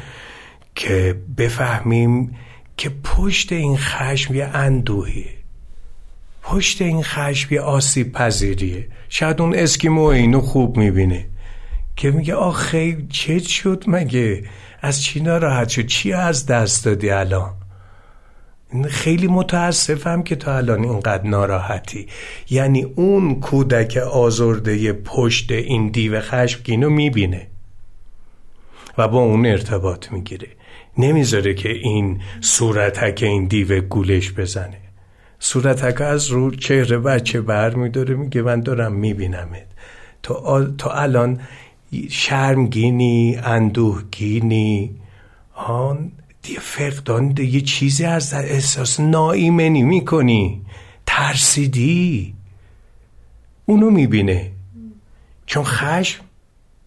[0.74, 2.36] که بفهمیم
[2.76, 5.35] که پشت این خشم یه اندوهیه.
[6.46, 8.88] پشت این خشم یه آسیب پذیریه.
[9.08, 11.28] شاید اون اسکیمو اینو خوب می‌بینه.
[11.96, 14.44] که میگه آخه چه شد مگه؟
[14.80, 17.54] از چی ناراحت شد؟ چی از دست دادی الان؟
[18.88, 22.06] خیلی متاسفم که تا الان اینقدر ناراحتی.
[22.50, 27.46] یعنی اون کودک آزرده پشت این دیو خشمگینو می‌بینه
[28.98, 30.48] و با اون ارتباط می‌گیره.
[30.98, 34.85] نمی‌ذاره که این صورتک این دیو گولش بزنه.
[35.46, 39.66] صورتک از رو چهره بچه بر میداره میگه من دارم میبینمت.
[40.22, 41.40] تو, تو الان
[42.10, 44.96] شرمگینی اندوهگینی.
[45.54, 50.62] آن دیگه فقدان یه چیزی از احساس ناایمنی می‌کنی.
[51.06, 52.34] ترسیدی.
[53.66, 54.50] اونو می‌بینه.
[55.46, 56.24] چون خشم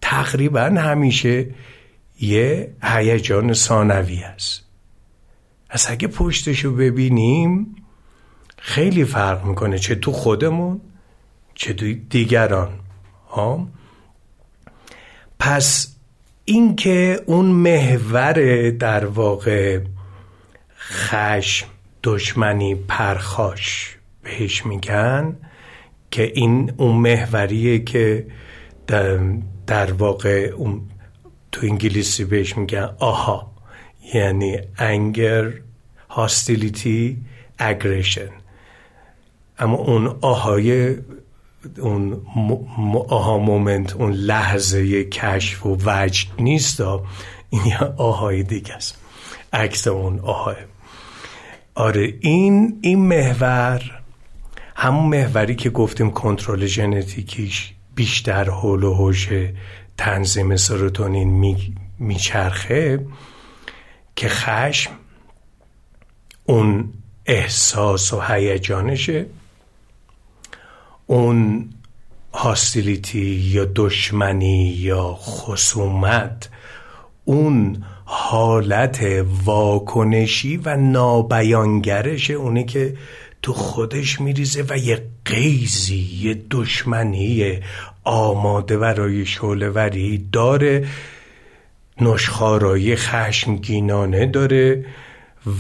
[0.02, 1.48] تقریبا همیشه
[2.22, 4.64] یه هیجان ثانوی است.
[5.70, 7.76] از اگه پشتشو ببینیم
[8.62, 10.82] خیلی فرق می‌کنه چه تو خودمون
[11.56, 12.80] چه تو دیگران.
[13.30, 13.68] ها
[15.40, 15.96] پس
[16.46, 19.80] اینکه اون محور در واقع
[20.78, 21.68] خشم
[22.04, 25.38] دشمنی پرخاش بهش میگن
[26.12, 28.28] که این اون محوریه که
[28.88, 29.20] در,
[29.68, 30.82] در واقع اون
[31.52, 33.52] تو انگلیسی بهش میگن آها
[34.14, 35.54] یعنی انگر
[36.10, 37.18] هاستیلیتی
[37.58, 38.30] اگریشن
[39.60, 40.96] اما اون آهای
[41.80, 42.22] اون
[43.10, 46.82] آها مومنت اون لحظه کشف و وجد نیست
[47.50, 48.98] این یه آهای دیگه است.
[49.54, 50.56] عکس اون آهای.
[51.76, 54.02] آره این این محور
[54.76, 59.30] همون محوری که گفتیم کنترل ژنتیکیش بیشتر حول و حوش
[59.98, 61.56] تنظیم سروتونین
[62.00, 63.06] میچرخه
[64.16, 64.92] که خشم
[66.46, 66.94] اون
[67.26, 69.26] احساس و هیجانشه.
[71.10, 71.70] اون
[72.34, 76.50] هاستیلیتی یا دشمنی یا خصومت
[77.26, 82.98] اون حالت واکنشی و نابیانگرش اونی که
[83.42, 87.60] تو خودش میریزه و یه قیزی یه دشمنی
[88.04, 90.88] آماده برای شولوری داره.
[92.02, 94.86] نشخارای خشمگینانه داره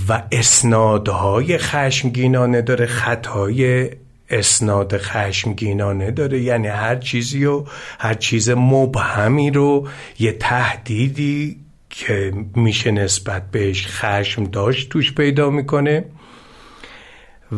[0.09, 3.89] و اسنادهای خشمگینانه داره خطای
[4.29, 6.41] اسناد خشمگینانه داره.
[6.41, 7.63] یعنی هر چیزی و
[7.99, 9.87] هر چیز مبهمی رو
[10.19, 11.59] یه تهدیدی
[11.89, 16.05] که میشه نسبت بهش خشم داشت توش پیدا می‌کنه.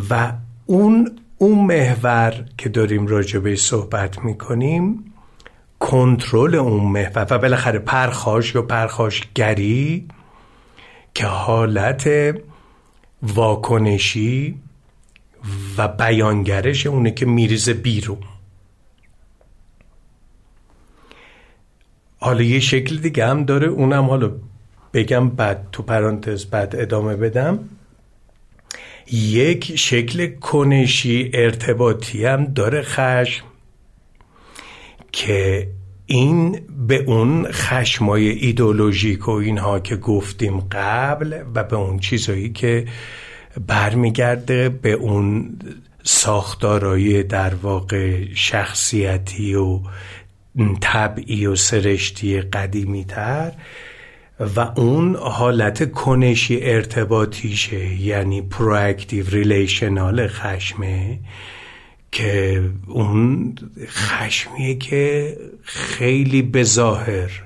[0.10, 0.34] و
[0.66, 5.14] اون اون محور که داریم راجبه صحبت می‌کنیم
[5.80, 7.28] کنترل اون محور.
[7.30, 10.08] و بالاخره پرخاش یا پرخاشگری
[11.14, 12.10] که حالت
[13.24, 14.60] واکنشی
[15.78, 18.18] و بیانگرش اونه که میریزه بیرون.
[22.20, 24.32] حالا یه شکل دیگه هم داره اونم حالا
[24.94, 27.60] بگم بعد تو پرانتز بعد ادامه بدم.
[29.12, 33.46] یک شکل کنشی ارتباطی هم داره خشم
[35.12, 35.68] که
[36.06, 42.86] این به اون خشمای ایدولوژیک و اینها که گفتیم قبل و به اون چیزایی که
[43.68, 45.60] برمیگرده به اون
[46.04, 49.80] ساختارایی در واقع شخصیتی و
[50.82, 53.52] طبعی و سرشتی قدیمی تر
[54.56, 61.20] و اون حالت کنشی ارتباطیشه یعنی proactive relational خشمه
[62.12, 63.56] که اون
[63.88, 67.44] خشمیه که خیلی به ظاهر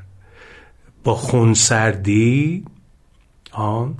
[1.04, 2.66] با خونسردی
[3.52, 3.96] اون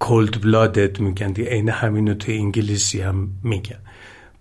[0.00, 3.78] cold blooded میگن عین همینو تو انگلیسی هم میگن.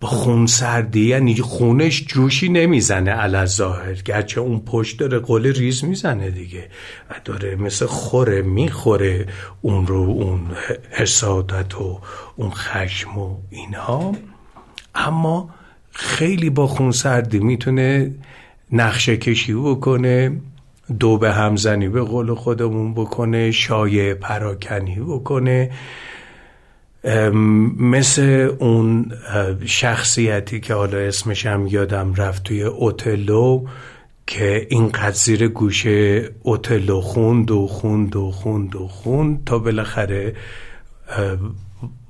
[0.02, 6.32] با خون سردی یعنی خونش جوشی نمی‌زنه علی‌الظاهر گرچه اون پشت داره قل ریز می‌زنه
[6.32, 6.70] دیگه.
[7.10, 9.26] و داره مثل خوره می‌خوره
[9.62, 10.42] اون رو اون
[10.92, 12.00] حسادت و
[12.36, 14.16] اون خشم و اینها.
[14.96, 15.50] اما
[15.92, 18.16] خیلی با خون سردی می‌تونه
[18.72, 20.42] نقشه کشی بکنه.
[21.00, 25.72] دو به همزنی به قول خودمون بکنه شایع پراکنی بکنه.
[27.80, 29.12] مثل اون
[29.66, 33.66] شخصیتی که حالا اسمش هم یادم رفت توی اوتلو
[34.28, 40.36] که اینقدر زیر گوشه اوتلو خوند و خوند و خوند و خوند تا بالاخره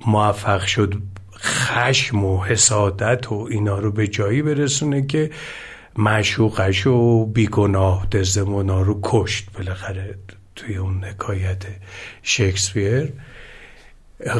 [0.06, 0.94] موفق شد
[1.38, 5.30] خشم و حسادت و اینا رو به جایی برسونه که
[5.98, 10.18] معشوقش و بیگناه دزدمونا رو کشت بالاخره
[10.56, 11.64] توی اون حکایت
[12.22, 13.12] شکسپیر.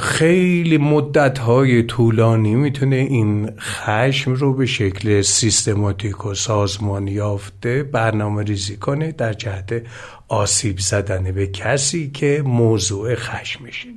[0.00, 8.42] خیلی مدت های طولانی می‌تونه این خشم رو به شکل سیستماتیک و سازمان یافته برنامه
[8.42, 9.82] ریزی کنه در جهت
[10.28, 13.88] آسیب زدن به کسی که موضوع خشمشه.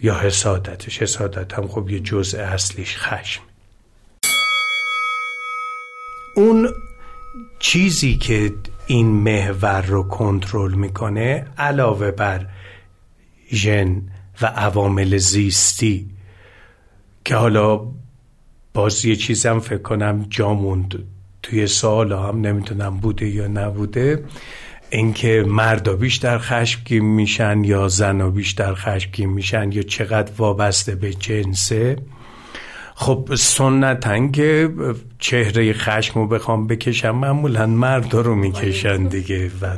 [0.00, 1.02] یا حسادتش.
[1.02, 3.42] حسادت هم خب یه جزء اصلیش خشم.
[6.36, 6.68] اون
[7.58, 8.52] چیزی که
[8.86, 12.46] این محور رو کنترل می‌کنه علاوه بر
[13.52, 14.02] ژن
[14.42, 16.10] و عوامل زیستی
[17.24, 17.80] که حالا
[18.74, 21.04] باز یه چیزم فکر کنم جاموند
[21.42, 24.24] توی سال هم نمی‌تونم بوده یا نبوده
[24.90, 31.96] اینکه مردا بیشتر خشمگین میشن یا زنا بیشتر خشمگین میشن یا چقدر وابسته به جنسه.
[33.00, 34.70] خب سنتن که
[35.18, 39.50] چهره خشم رو بخوام بکشم معمولا مردا رو می‌کشن دیگه.
[39.62, 39.76] و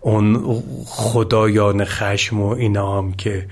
[0.00, 0.44] اون
[0.86, 3.46] خدایان خشم و اینا هم که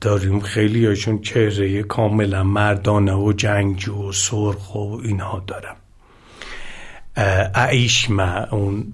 [0.00, 5.76] داریم خیلی هاشون چهره کاملا مردانه و جنگجو و سرخ و اینها دارم
[8.10, 8.92] ما اون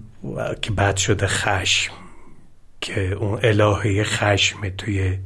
[0.62, 1.92] که بعد شده خشم
[2.80, 5.18] که اون الهه خشم توی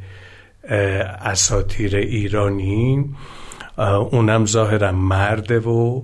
[1.20, 3.04] اساتیر ایرانی.
[3.78, 6.02] اونم ظاهرا مرده و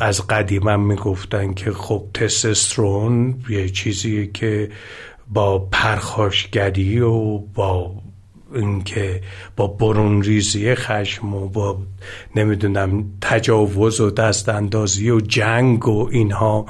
[0.00, 4.70] از قدیمم می‌گفتن که خب تستوسترون یه چیزیه که
[5.28, 7.92] با پرخاشگری و با
[8.54, 9.20] اینکه
[9.56, 11.78] با برون ریزی خشم و با
[12.36, 16.66] نمی‌دونم تجاوز و دست اندازی و جنگ و اینها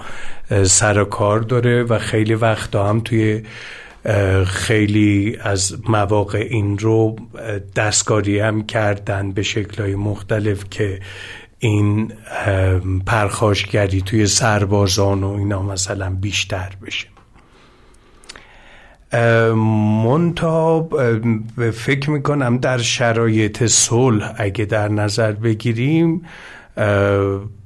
[0.65, 3.43] سر کار داره و خیلی وقتا هم توی
[4.47, 7.17] خیلی از مواقع این رو
[7.77, 11.01] دستکاری هم کردن به شکلهای مختلف که
[11.59, 12.13] این
[13.07, 17.07] پرخاشگری توی سربازان و اینا مثلا بیشتر بشه.
[20.05, 20.89] منتا
[21.73, 26.23] فکر می‌کنم در شرایط صلح اگه در نظر بگیریم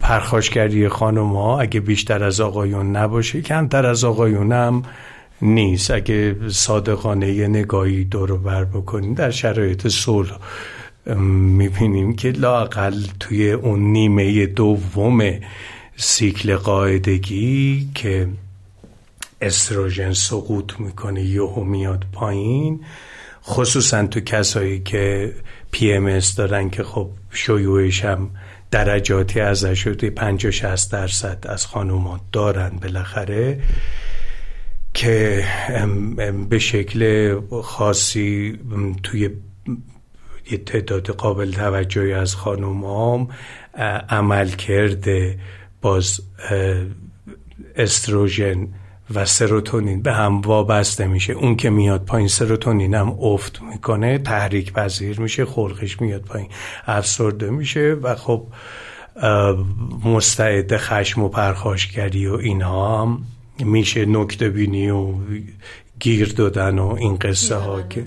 [0.01, 4.83] پرخاشگری خانم ها اگه بیشتر از آقایون نباشه کمتر از آقایون هم
[5.43, 5.91] نیست.
[5.91, 10.39] اگه صادقانه یه نگاهی دور بر بکنیم در شرایط صلح
[11.17, 15.31] می‌بینیم که لاقل توی اون نیمه دوم
[15.97, 18.29] سیکل قاعدگی که
[19.41, 22.81] استروژن سقوط می‌کنه یهو میاد پایین.
[23.45, 25.35] خصوصا تو کسایی که
[25.71, 28.31] پی ام دارن که خب شیوعش هم
[28.71, 33.61] درجاتی ازش شده 50 60 درصد از خانومات دارن بالاخره.
[34.95, 35.45] که
[36.49, 38.59] به شکل خاصی
[39.03, 39.31] توی
[40.51, 43.29] یه تعداد قابل توجهی از خانوم
[44.09, 45.39] عمل کرده
[45.83, 46.21] باز
[47.77, 48.69] استروژن
[49.15, 51.33] و سروتونین به هم وابسته میشه.
[51.33, 56.49] اون که میاد پایین سروتونین هم افت می‌کنه تحریک پذیر میشه خلقش میاد پایین
[56.87, 58.47] افسرده میشه و خب
[60.05, 63.23] مستعد خشم و پرخاشگری و اینها هم
[63.65, 65.15] میشه نکته بینی و
[66.01, 68.05] گیر دادن و این قصه ها که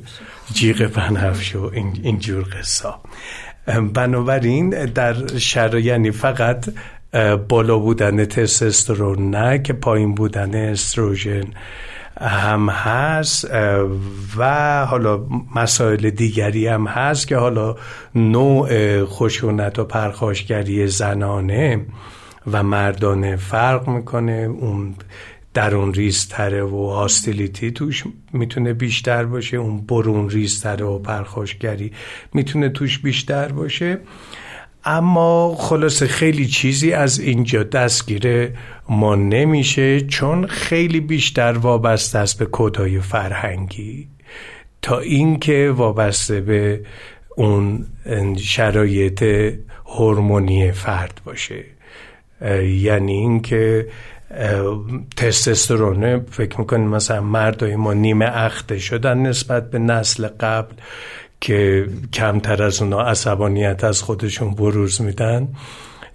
[0.54, 2.90] جیغ بنفش و این, این جور قصه
[3.94, 6.70] بنابراین در شر یعنی فقط
[7.48, 11.44] بالا بودن تستوسترون نه که پایین بودن استروژن
[12.22, 13.48] هم هست
[14.38, 15.26] و حالا
[15.56, 17.76] مسائل دیگری هم هست که حالا
[18.16, 21.86] نوع خشونت و پرخاشگری زنانه
[22.52, 24.50] و مردانه فرق می‌کنه.
[24.60, 24.96] اون
[25.54, 31.92] درون ریزتره و هاستیلیتی توش می‌تونه بیشتر باشه اون برون ریزتره و پرخاشگری
[32.34, 34.00] می‌تونه توش بیشتر باشه.
[34.86, 38.50] اما خلاصه خیلی چیزی از اینجا دستگیر
[38.90, 44.08] ما نمیشه چون خیلی بیشتر وابسته است به کدای فرهنگی.
[44.82, 46.86] تا اینکه وابسته به
[47.38, 47.86] اون
[48.38, 49.24] شرایط
[49.86, 51.64] هورمونی فرد باشه.
[52.64, 53.88] یعنی اینکه
[55.18, 60.74] تستوسترونه فکر می‌کنیم مثلا مردای ما نیمه اخته شدن نسبت به نسل قبل
[61.42, 65.48] که کمتر از اونا عصبانیت از خودشون بروز میدن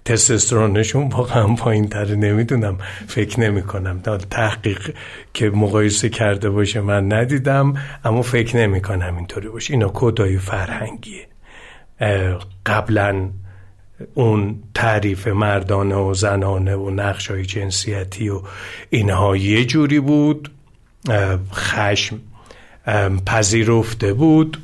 [0.05, 4.95] تستوسترونشون واقعا پایین تره نمی‌دونم فکر نمی کنم تحقیق
[5.33, 7.73] که مقایسه کرده باشه من ندیدم
[8.05, 9.73] اما فکر نمی کنم اینطوری باشه.
[9.73, 11.27] اینا کدای فرهنگیه.
[12.65, 13.29] قبلا
[14.13, 18.41] اون تعریف مردانه و زنانه و نقش های جنسیتی و
[18.89, 20.51] اینها یه جوری بود
[21.53, 22.19] خشم
[23.25, 24.57] پذیرفته بود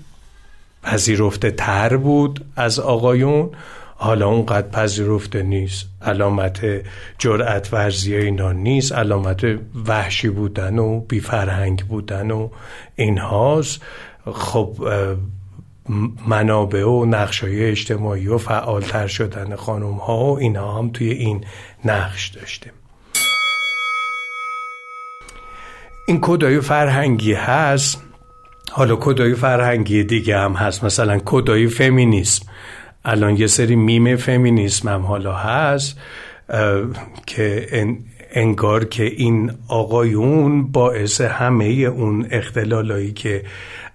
[0.83, 3.49] پذیرفته تر بود از آقایون.
[3.97, 6.65] حالا اونقدر پذیرفته نیست علامت
[7.17, 9.45] جرأت ورزی اینا نیست علامت
[9.87, 12.49] وحشی بودن و بیفرهنگ بودن و
[12.95, 13.81] اینهاست.
[14.33, 14.75] خب
[16.27, 21.43] منابع و نقشای اجتماعی و فعالتر شدن خانم ها و اینها هم توی این
[21.85, 22.71] نقش داشته.
[26.07, 28.01] این کدای فرهنگی هست
[28.71, 30.83] حالا کدای فرهنگی دیگه هم هست.
[30.83, 32.45] مثلا کدای فمینیسم.
[33.05, 35.99] الان یه سری میم فمینیسم هم حالا هست
[37.25, 37.67] که
[38.31, 43.43] انگار که این آقایون باعث همه اون اختلالایی که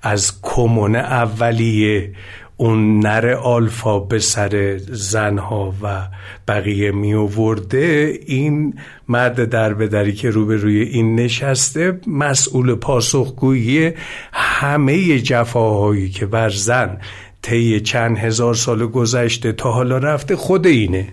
[0.02, 2.12] از کمون اولیه.
[2.56, 6.08] اون نر آلفا به سر زنها و
[6.48, 8.74] بقیه می آورده این
[9.08, 13.92] مرد در بدری که روبروی این نشسته مسئول پاسخگویی
[14.32, 16.98] همه جفاهایی که بر زن
[17.42, 21.08] طی چند هزار سال گذشته تا حالا رفته خود اینه.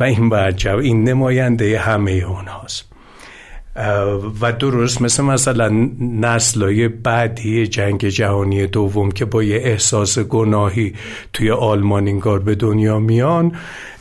[0.00, 2.91] و این باید این نماینده همه اونهاست.
[4.40, 10.94] و درست مثل مثلا نسلای بعدی جنگ جهانی دوم که با یه احساس گناهی
[11.32, 13.52] توی آلمان انگار به دنیا میان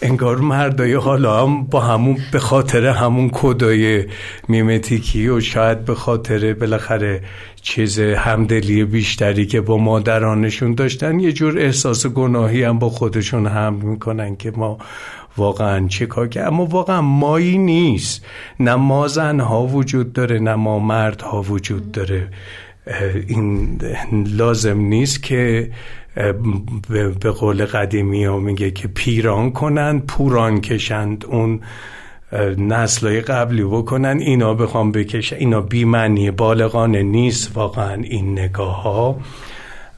[0.01, 4.05] انگار مردای حالا هم با همون به خاطر همون کدای
[4.47, 7.21] میمتیکی و شاید به خاطر بالاخره
[7.61, 13.81] چیز همدلی بیشتری که با مادرانشون داشتن یه جور احساس گناهی هم با خودشون حمل
[13.81, 14.77] می‌کنن که ما
[15.37, 18.25] واقعا چه کار که اما واقعا مایی نیست.
[18.59, 22.27] نه ما زنها وجود داره نه ما مردها وجود داره.
[23.27, 23.81] این
[24.27, 25.71] لازم نیست که
[27.21, 31.25] به قول قدیمی ها میگه که پیران کنند پوران کشند.
[31.25, 31.59] اون
[32.57, 35.35] نسلای قبلی بکنن اینا بخوام بکشن.
[35.35, 37.51] اینا بیمنی بالغانه نیست.
[37.57, 39.19] واقعا این نگاه ها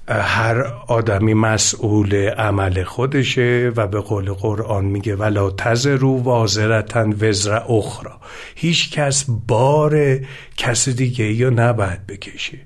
[0.08, 8.14] هر آدمی مسئول عمل خودشه و به قول قرآن میگه ولا تزرو وازرتن وزر اخرى
[8.56, 10.20] هیچ کس بار
[10.58, 12.58] کس دیگه یا نباید بکشه.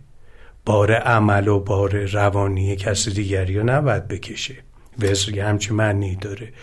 [0.65, 4.55] بار عمل و بار روانی کس دیگری یا نباید بکشه.
[4.99, 6.53] وزر همچی معنی داره.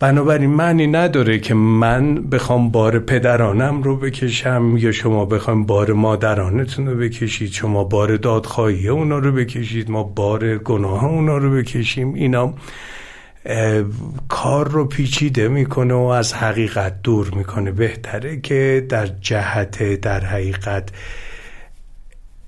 [0.00, 6.86] بنابراین معنی نداره که من بخوام بار پدرانم رو بکشم یا شما بخوام بار مادرانتون
[6.86, 12.14] رو بکشید شما بار دادخواهی اونا رو بکشید ما بار گناه اونا رو بکشیم.
[12.14, 12.54] اینا
[14.28, 17.70] کار رو پیچیده می‌کنه و از حقیقت دور می‌کنه.
[17.72, 20.88] بهتره که در جهت در حقیقت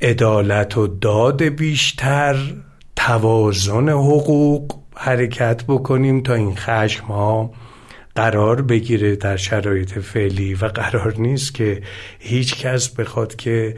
[0.00, 2.36] عدالت و داد بیشتر
[2.96, 7.50] توازن حقوق حرکت بکنیم تا این خشم ها
[8.14, 11.82] قرار بگیره در شرایط فعلی و قرار نیست که
[12.18, 13.76] هیچ کس بخواد که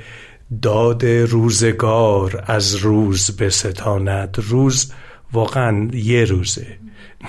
[0.63, 4.37] داد روزگار از روز بستاند.
[4.49, 4.93] روز
[5.33, 6.67] واقعا یه روزه.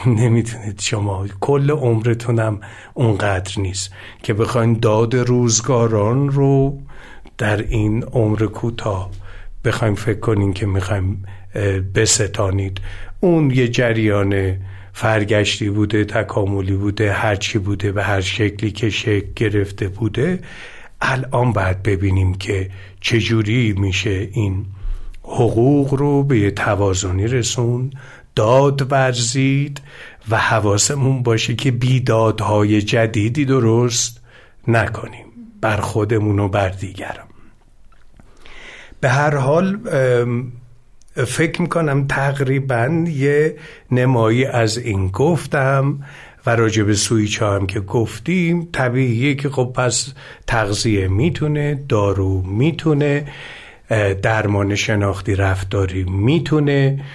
[0.05, 1.27] نمی‌تونید شما.
[1.39, 2.59] کل عمرتونم
[2.93, 3.91] اونقدر نیست
[4.23, 6.81] که بخواین داد روزگاران رو
[7.37, 9.11] در این عمر کوتاه
[9.65, 11.25] بخوایم فکر کنین که می‌خوایم
[11.95, 12.81] بستانید.
[13.25, 14.57] اون یه جریان
[14.93, 20.39] فرگشتی بوده تکاملی بوده هرچی بوده به هر شکلی که شکل گرفته بوده.
[21.01, 22.69] الان باید ببینیم که
[23.01, 24.65] چجوری میشه این
[25.23, 27.91] حقوق رو به یه توازنی رسون
[28.35, 29.81] داد ورزید
[30.29, 34.21] و حواسمون باشه که بیدادهای جدیدی درست
[34.67, 35.25] نکنیم.
[35.61, 37.27] بر خودمون و بر دیگرم
[38.99, 39.79] به هر حال
[41.15, 43.55] فکر می‌کنم تقریبا یه
[43.91, 45.99] نمایی از این گفتم
[46.45, 50.13] و راجع به سویچ هم که گفتیم طبیعیه که خب پس
[50.47, 53.25] تغذیه می‌تونه دارو می‌تونه
[54.21, 57.05] درمان شناختی رفتاری می‌تونه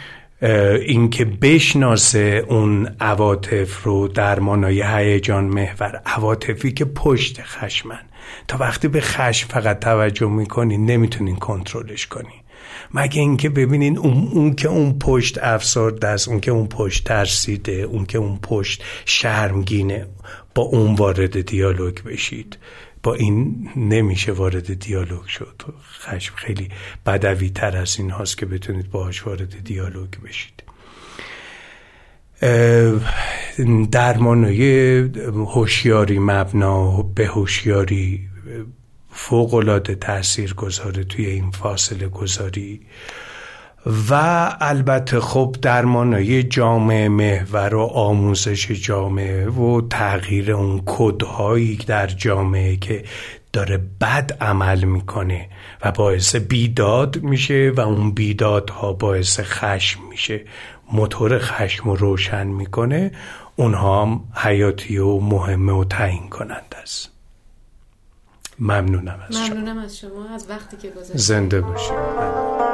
[0.87, 8.01] اینکه بشناسه اون عواطف رو درمانای هیجان محور عواطفی که پشت خشمن.
[8.49, 12.40] تا وقتی به خشم فقط توجه می‌کنین نمی‌تونین کنترلش کنین
[12.95, 17.73] مگه اینکه ببینین اون, اون که اون پشت افسرده است اون که اون پشت ترسیده
[17.73, 20.07] اون که اون پشت شرمگینه
[20.55, 22.59] با اون وارد دیالوگ بشید.
[23.03, 25.63] با این نمیشه وارد دیالوگ شد.
[26.01, 26.69] خشم خیلی
[27.07, 30.63] بدوی تر از این هاست که بتونید باهاش وارد دیالوگ بشید.
[33.91, 38.29] درمانای هوشیاری مبنا به هوشیاری
[39.13, 42.81] فوق العاده تأثیر گذاره توی این فاصله گذاری.
[44.11, 44.15] و
[44.61, 53.05] البته خب درمانای جامعه محور و آموزش جامعه و تغییر اون کدهایی در جامعه که
[53.53, 55.49] داره بد عمل می‌کنه
[55.85, 60.41] و باعث بیداد میشه و اون بیدادها باعث خشم میشه.
[60.93, 63.13] موتور خشم رو روشن می‌کنه.
[63.57, 67.20] اونها هم حیاتی و مهمه و تعیین کنند است.
[68.61, 69.47] ممنونم از شما.
[69.47, 71.17] ممنونم از شما از وقتی که گذاشتید.
[71.17, 72.70] زنده باشید.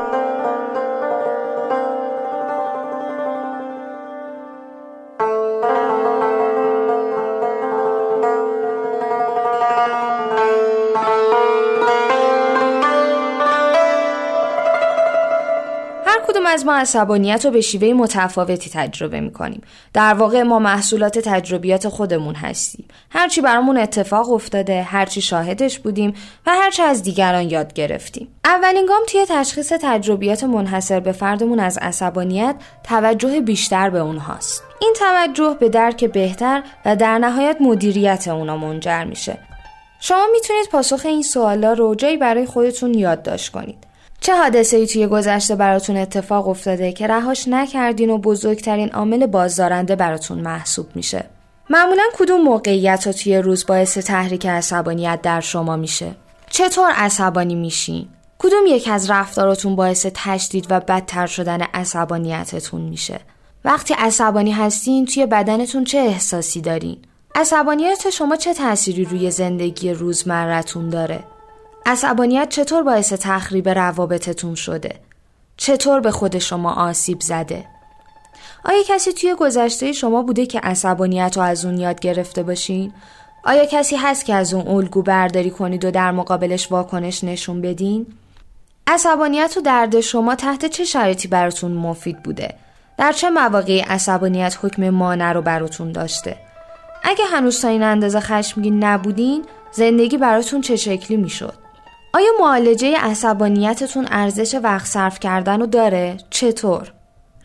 [16.56, 19.62] از ما عصبانیت رو به شیوه متفاوتی تجربه می‌کنیم.
[19.92, 22.88] در واقع ما محصولات تجربیات خودمون هستیم.
[23.10, 26.14] هرچی برامون اتفاق افتاده هرچی شاهدش بودیم
[26.46, 28.28] و هرچی از دیگران یاد گرفتیم.
[28.44, 34.62] اولین گام توی تشخیص تجربیات منحصر به فردمون از عصبانیت توجه بیشتر به اونهاست.
[34.80, 39.38] این توجه به درک بهتر و در نهایت مدیریت اونا منجر میشه.
[40.00, 43.85] شما می‌تونید پاسخ این سوالا رو جایی برای خودتون یادداشت کنید.
[44.20, 49.96] چه حادثه ای توی گذشته براتون اتفاق افتاده که رهاش نکردین و بزرگترین عامل بازدارنده
[49.96, 51.24] براتون محسوب میشه؟
[51.70, 56.14] معمولا کدوم موقعیت ها توی روز باعث تحریک عصبانیت در شما میشه؟
[56.50, 58.08] چطور عصبانی میشین؟
[58.38, 63.20] کدوم یک از رفتاراتون باعث تشدید و بدتر شدن عصبانیتتون میشه؟
[63.64, 66.96] وقتی عصبانی هستین توی بدنتون چه احساسی دارین؟
[67.34, 71.24] عصبانیت شما چه تأثیری روی زندگی روزمرتون داره؟
[71.88, 74.94] عصبانیت چطور باعث تخریب روابطتون شده؟
[75.56, 77.64] چطور به خود شما آسیب زده؟
[78.64, 82.92] آیا کسی توی گذشته شما بوده که عصبانیت رو از اون یاد گرفته باشین؟
[83.44, 88.06] آیا کسی هست که از اون الگو برداری کنید و در مقابلش واکنش نشون بدین؟
[88.86, 92.54] عصبانیت و درد شما تحت چه شرایطی براتون مفید بوده؟
[92.98, 96.36] در چه مواقعی عصبانیت حکم مانع رو براتون داشته؟
[97.02, 101.65] اگه هنوز تا این اندازه خشمگین نبودین، زندگی براتون چه شکلی می‌شد؟
[102.12, 106.92] آیا معالجه عصبانیتتون ارزش وقت صرف کردن رو داره؟ چطور؟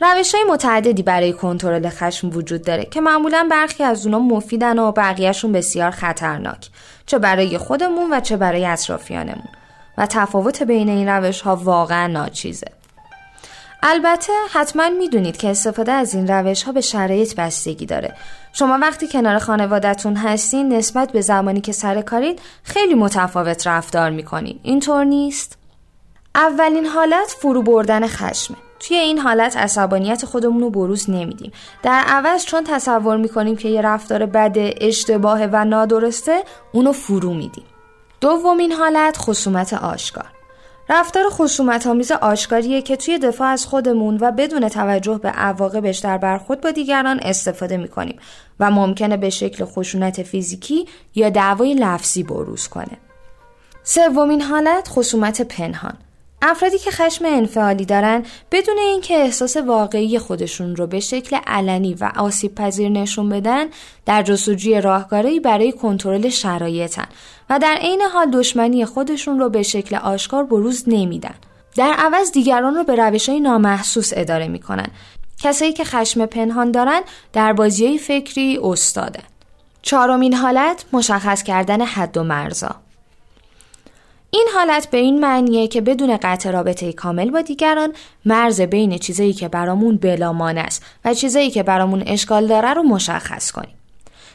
[0.02, 4.92] روش های متعددی برای کنترل خشم وجود داره که معمولا برخی از اونا مفیدن و
[4.92, 6.70] بقیهشون بسیار خطرناک
[7.06, 9.50] چه برای خودمون و چه برای اطرافیانمون
[9.98, 12.68] و تفاوت بین این روش ها واقعا ناچیزه
[13.84, 18.16] البته حتما می‌دونید که استفاده از این روش ها به شرایط بستگی داره.
[18.54, 24.60] شما وقتی کنار خانوادتون هستین نسبت به زمانی که سر کارید خیلی متفاوت رفتار می‌کنین.
[24.64, 25.58] اینطور نیست؟
[26.36, 28.58] اولین حالت فرو بردن خشمه.
[28.80, 31.52] توی این حالت عصبانیت خودمون رو بروز نمیدیم.
[31.84, 37.64] در عوض چون تصور می‌کنیم که یه رفتار بد اشتباه و نادرسته اونو فرو میدیم.
[38.22, 40.26] دومین حالت خصومت آشکار.
[40.94, 46.18] رفتار خصومت آمیز آشکاریه که توی دفاع از خودمون و بدون توجه به عواقبش در
[46.18, 48.20] برخورد با دیگران استفاده می‌کنیم
[48.60, 52.98] و ممکنه به شکل خشونت فیزیکی یا دعوای لفظی بروز کنه.
[53.84, 55.98] سومین حالت خصومت پنهان
[56.42, 62.12] افرادی که خشم انفعالی دارن بدون اینکه احساس واقعی خودشون رو به شکل علنی و
[62.16, 63.66] آسیب پذیر نشون بدن
[64.06, 67.08] در جستجوی راهکارهایی برای کنترل شرایطن
[67.50, 71.36] و در عین حال دشمنی خودشون رو به شکل آشکار بروز نمیدن.
[71.76, 74.88] در عوض دیگران رو به روش های نامحسوس اداره می‌کنن.
[75.40, 77.02] کسایی که خشم پنهان دارن
[77.34, 79.24] در بازی فکری استادن.
[79.82, 82.76] چهارمین حالت مشخص کردن حد و مرزا.
[84.34, 87.94] این حالت به این معنیه که بدون قطع رابطه کامل با دیگران
[88.26, 93.52] مرز بین چیزایی که برامون بلامان است و چیزایی که برامون اشکال داره رو مشخص
[93.52, 93.76] کنیم.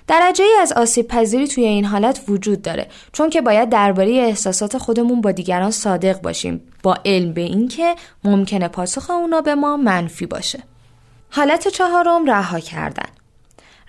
[0.06, 4.78] درجه ای از آسیب پذیری توی این حالت وجود داره چون که باید درباره احساسات
[4.78, 7.94] خودمون با دیگران صادق باشیم با علم به اینکه
[8.24, 10.62] ممکنه پاسخ اونا به ما منفی باشه.
[11.30, 13.08] حالت چهارم رها کردن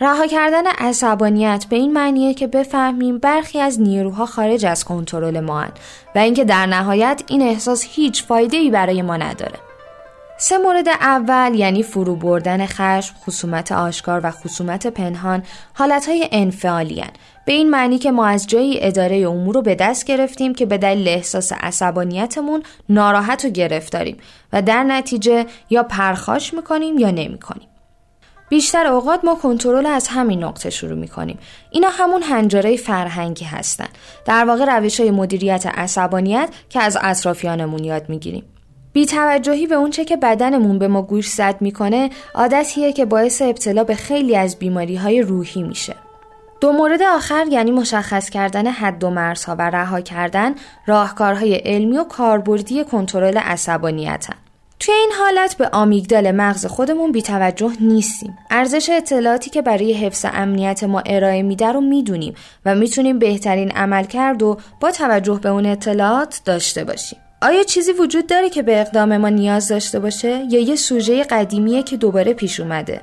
[0.01, 5.59] رها کردن عصبانیت به این معنیه که بفهمیم برخی از نیروها خارج از کنترل ما
[5.59, 5.71] هن
[6.15, 9.59] و اینکه در نهایت این احساس هیچ فایده ای برای ما نداره.
[10.39, 15.43] سه مورد اول یعنی فرو بردن خشم، خصومت آشکار و خصومت پنهان
[15.73, 17.11] حالتهای انفعالی هن.
[17.45, 20.77] به این معنی که ما از جایی اداره امور رو به دست گرفتیم که به
[20.77, 24.17] دلیل احساس عصبانیتمون ناراحت و گرفتاریم
[24.53, 27.67] و در نتیجه یا پرخاش می‌کنیم یا نمی‌کنیم.
[28.49, 31.39] بیشتر اوقات ما کنترل از همین نقطه شروع می کنیم.
[31.71, 33.87] اینا همون هنجاره فرهنگی هستن.
[34.25, 38.43] در واقع روش های مدیریت عصبانیت که از اطرافیانمون یاد می‌گیریم.
[38.93, 43.83] بی توجهی به اونچه که بدنمون به ما گوش زد می‌کنه عادتیه که باعث ابتلا
[43.83, 45.95] به خیلی از بیماری های روحی میشه.
[46.61, 52.03] دو مورد آخر یعنی مشخص کردن حد و مرزها و رها کردن راهکارهای علمی و
[52.03, 54.35] کاربردی کنترل عصبانیتن.
[54.79, 58.37] توی این حالت به آمیگدال مغز خودمون بیتوجه نیستیم.
[58.49, 62.33] ارزش اطلاعاتی که برای حفظ امنیت ما ارائه میده رو می‌دونیم
[62.65, 67.19] و می‌تونیم بهترین عمل کرد و با توجه به اون اطلاعات داشته باشیم.
[67.41, 71.83] آیا چیزی وجود داره که به اقدام ما نیاز داشته باشه یا یه سوژه قدیمیه
[71.83, 73.01] که دوباره پیش اومده؟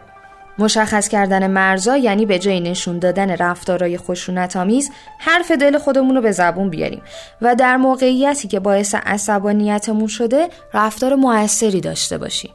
[0.59, 6.22] مشخص کردن مرزا یعنی به جای نشون دادن رفتارهای خشونت آمیز حرف دل خودمون رو
[6.22, 7.02] به زبون بیاریم
[7.42, 12.50] و در موقعیتی که باعث عصبانیتمون شده رفتار موثری داشته باشیم.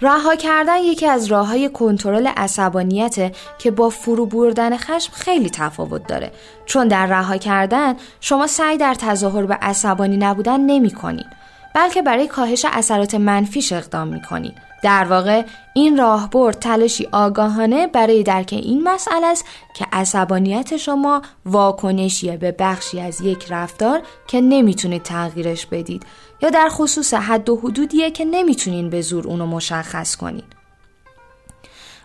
[0.00, 6.06] رها کردن یکی از راه های کنترل عصبانیت که با فرو بردن خشم خیلی تفاوت
[6.06, 6.30] داره
[6.66, 11.26] چون در رها کردن شما سعی در تظاهر به عصبانی نبودن نمی کنین
[11.74, 14.52] بلکه برای کاهش اثرات منفیش اقدام می کنین
[14.82, 15.44] در واقع
[15.74, 19.44] این راهبرد تلاشی آگاهانه برای درک این مسئله است
[19.74, 26.06] که عصبانیت شما واکنشیه به بخشی از یک رفتار که نمی‌تونید تغییرش بدید
[26.42, 30.62] یا در خصوص حد و حدودیه که نمی‌تونین به زور اونو مشخص کنید.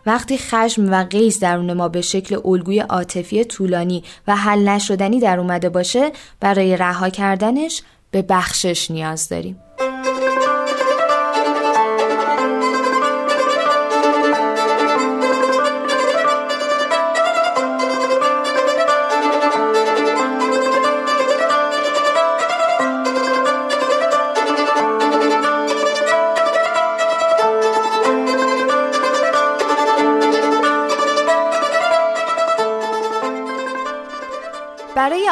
[0.05, 5.39] وقتی خشم و قیز درون ما به شکل الگوی عاطفی طولانی و حل نشدنی در
[5.39, 7.82] اومده باشه برای رها کردنش
[8.12, 9.64] به بخشش نیاز داریم.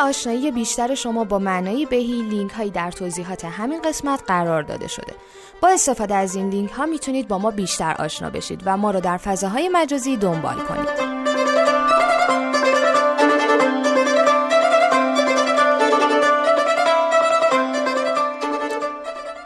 [0.06, 5.14] آشنایی بیشتر شما با معنای بهی لینک هایی در توضیحات همین قسمت قرار داده شده.
[5.62, 9.00] با استفاده از این لینک ها می‌تونید با ما بیشتر آشنا بشید و ما رو
[9.00, 11.35] در فضاهای مجازی دنبال کنید.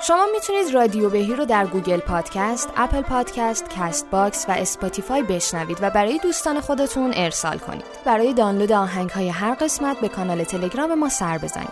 [0.09, 5.89] شما می‌تونید رادیو بهی رو در Google Podcasts، Apple Podcasts، Castbox و Spotify بشنوید و
[5.89, 7.85] برای دوستان خودتون ارسال کنید.
[8.05, 11.69] برای دانلود آهنگ های هر قسمت به کانال تلگرام ما سر بزنید.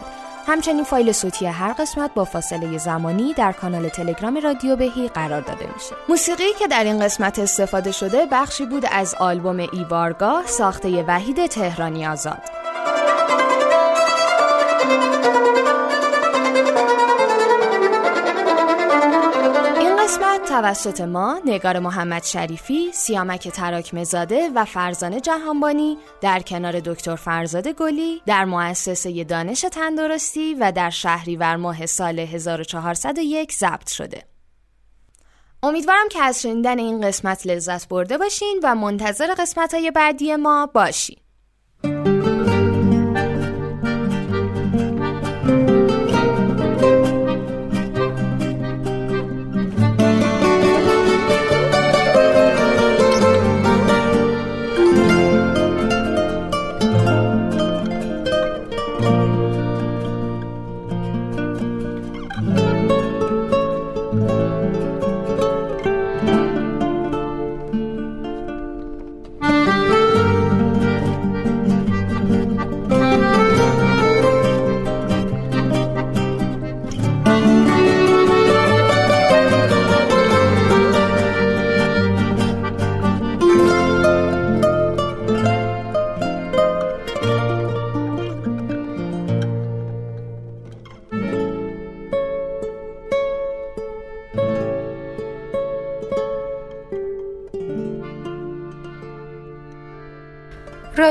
[0.47, 5.67] همچنین فایل صوتی هر قسمت با فاصله زمانی در کانال تلگرام رادیو بهی قرار داده
[5.73, 5.95] میشه.
[6.09, 12.07] موسیقی که در این قسمت استفاده شده بخشی بود از آلبوم ایوارگاه ساخته وحید تهرانی
[12.07, 12.41] آزاد.
[20.61, 28.21] توسط ما نگار محمد شریفی، سیامک تراکمزاده و فرزانه جهانبانی در کنار دکتر فرزاد گلی
[28.25, 34.23] در مؤسسه دانش تندرستی و در شهریور ماه سال 1401 ضبط شده.
[35.63, 40.65] امیدوارم که از شنیدن این قسمت لذت برده باشین و منتظر قسمت های بعدی ما
[40.73, 41.17] باشین.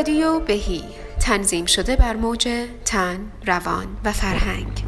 [0.06, 0.82] رادیو بهی.
[1.20, 2.48] تنظیم شده بر موج
[2.84, 4.84] تن، روان و فرهنگ.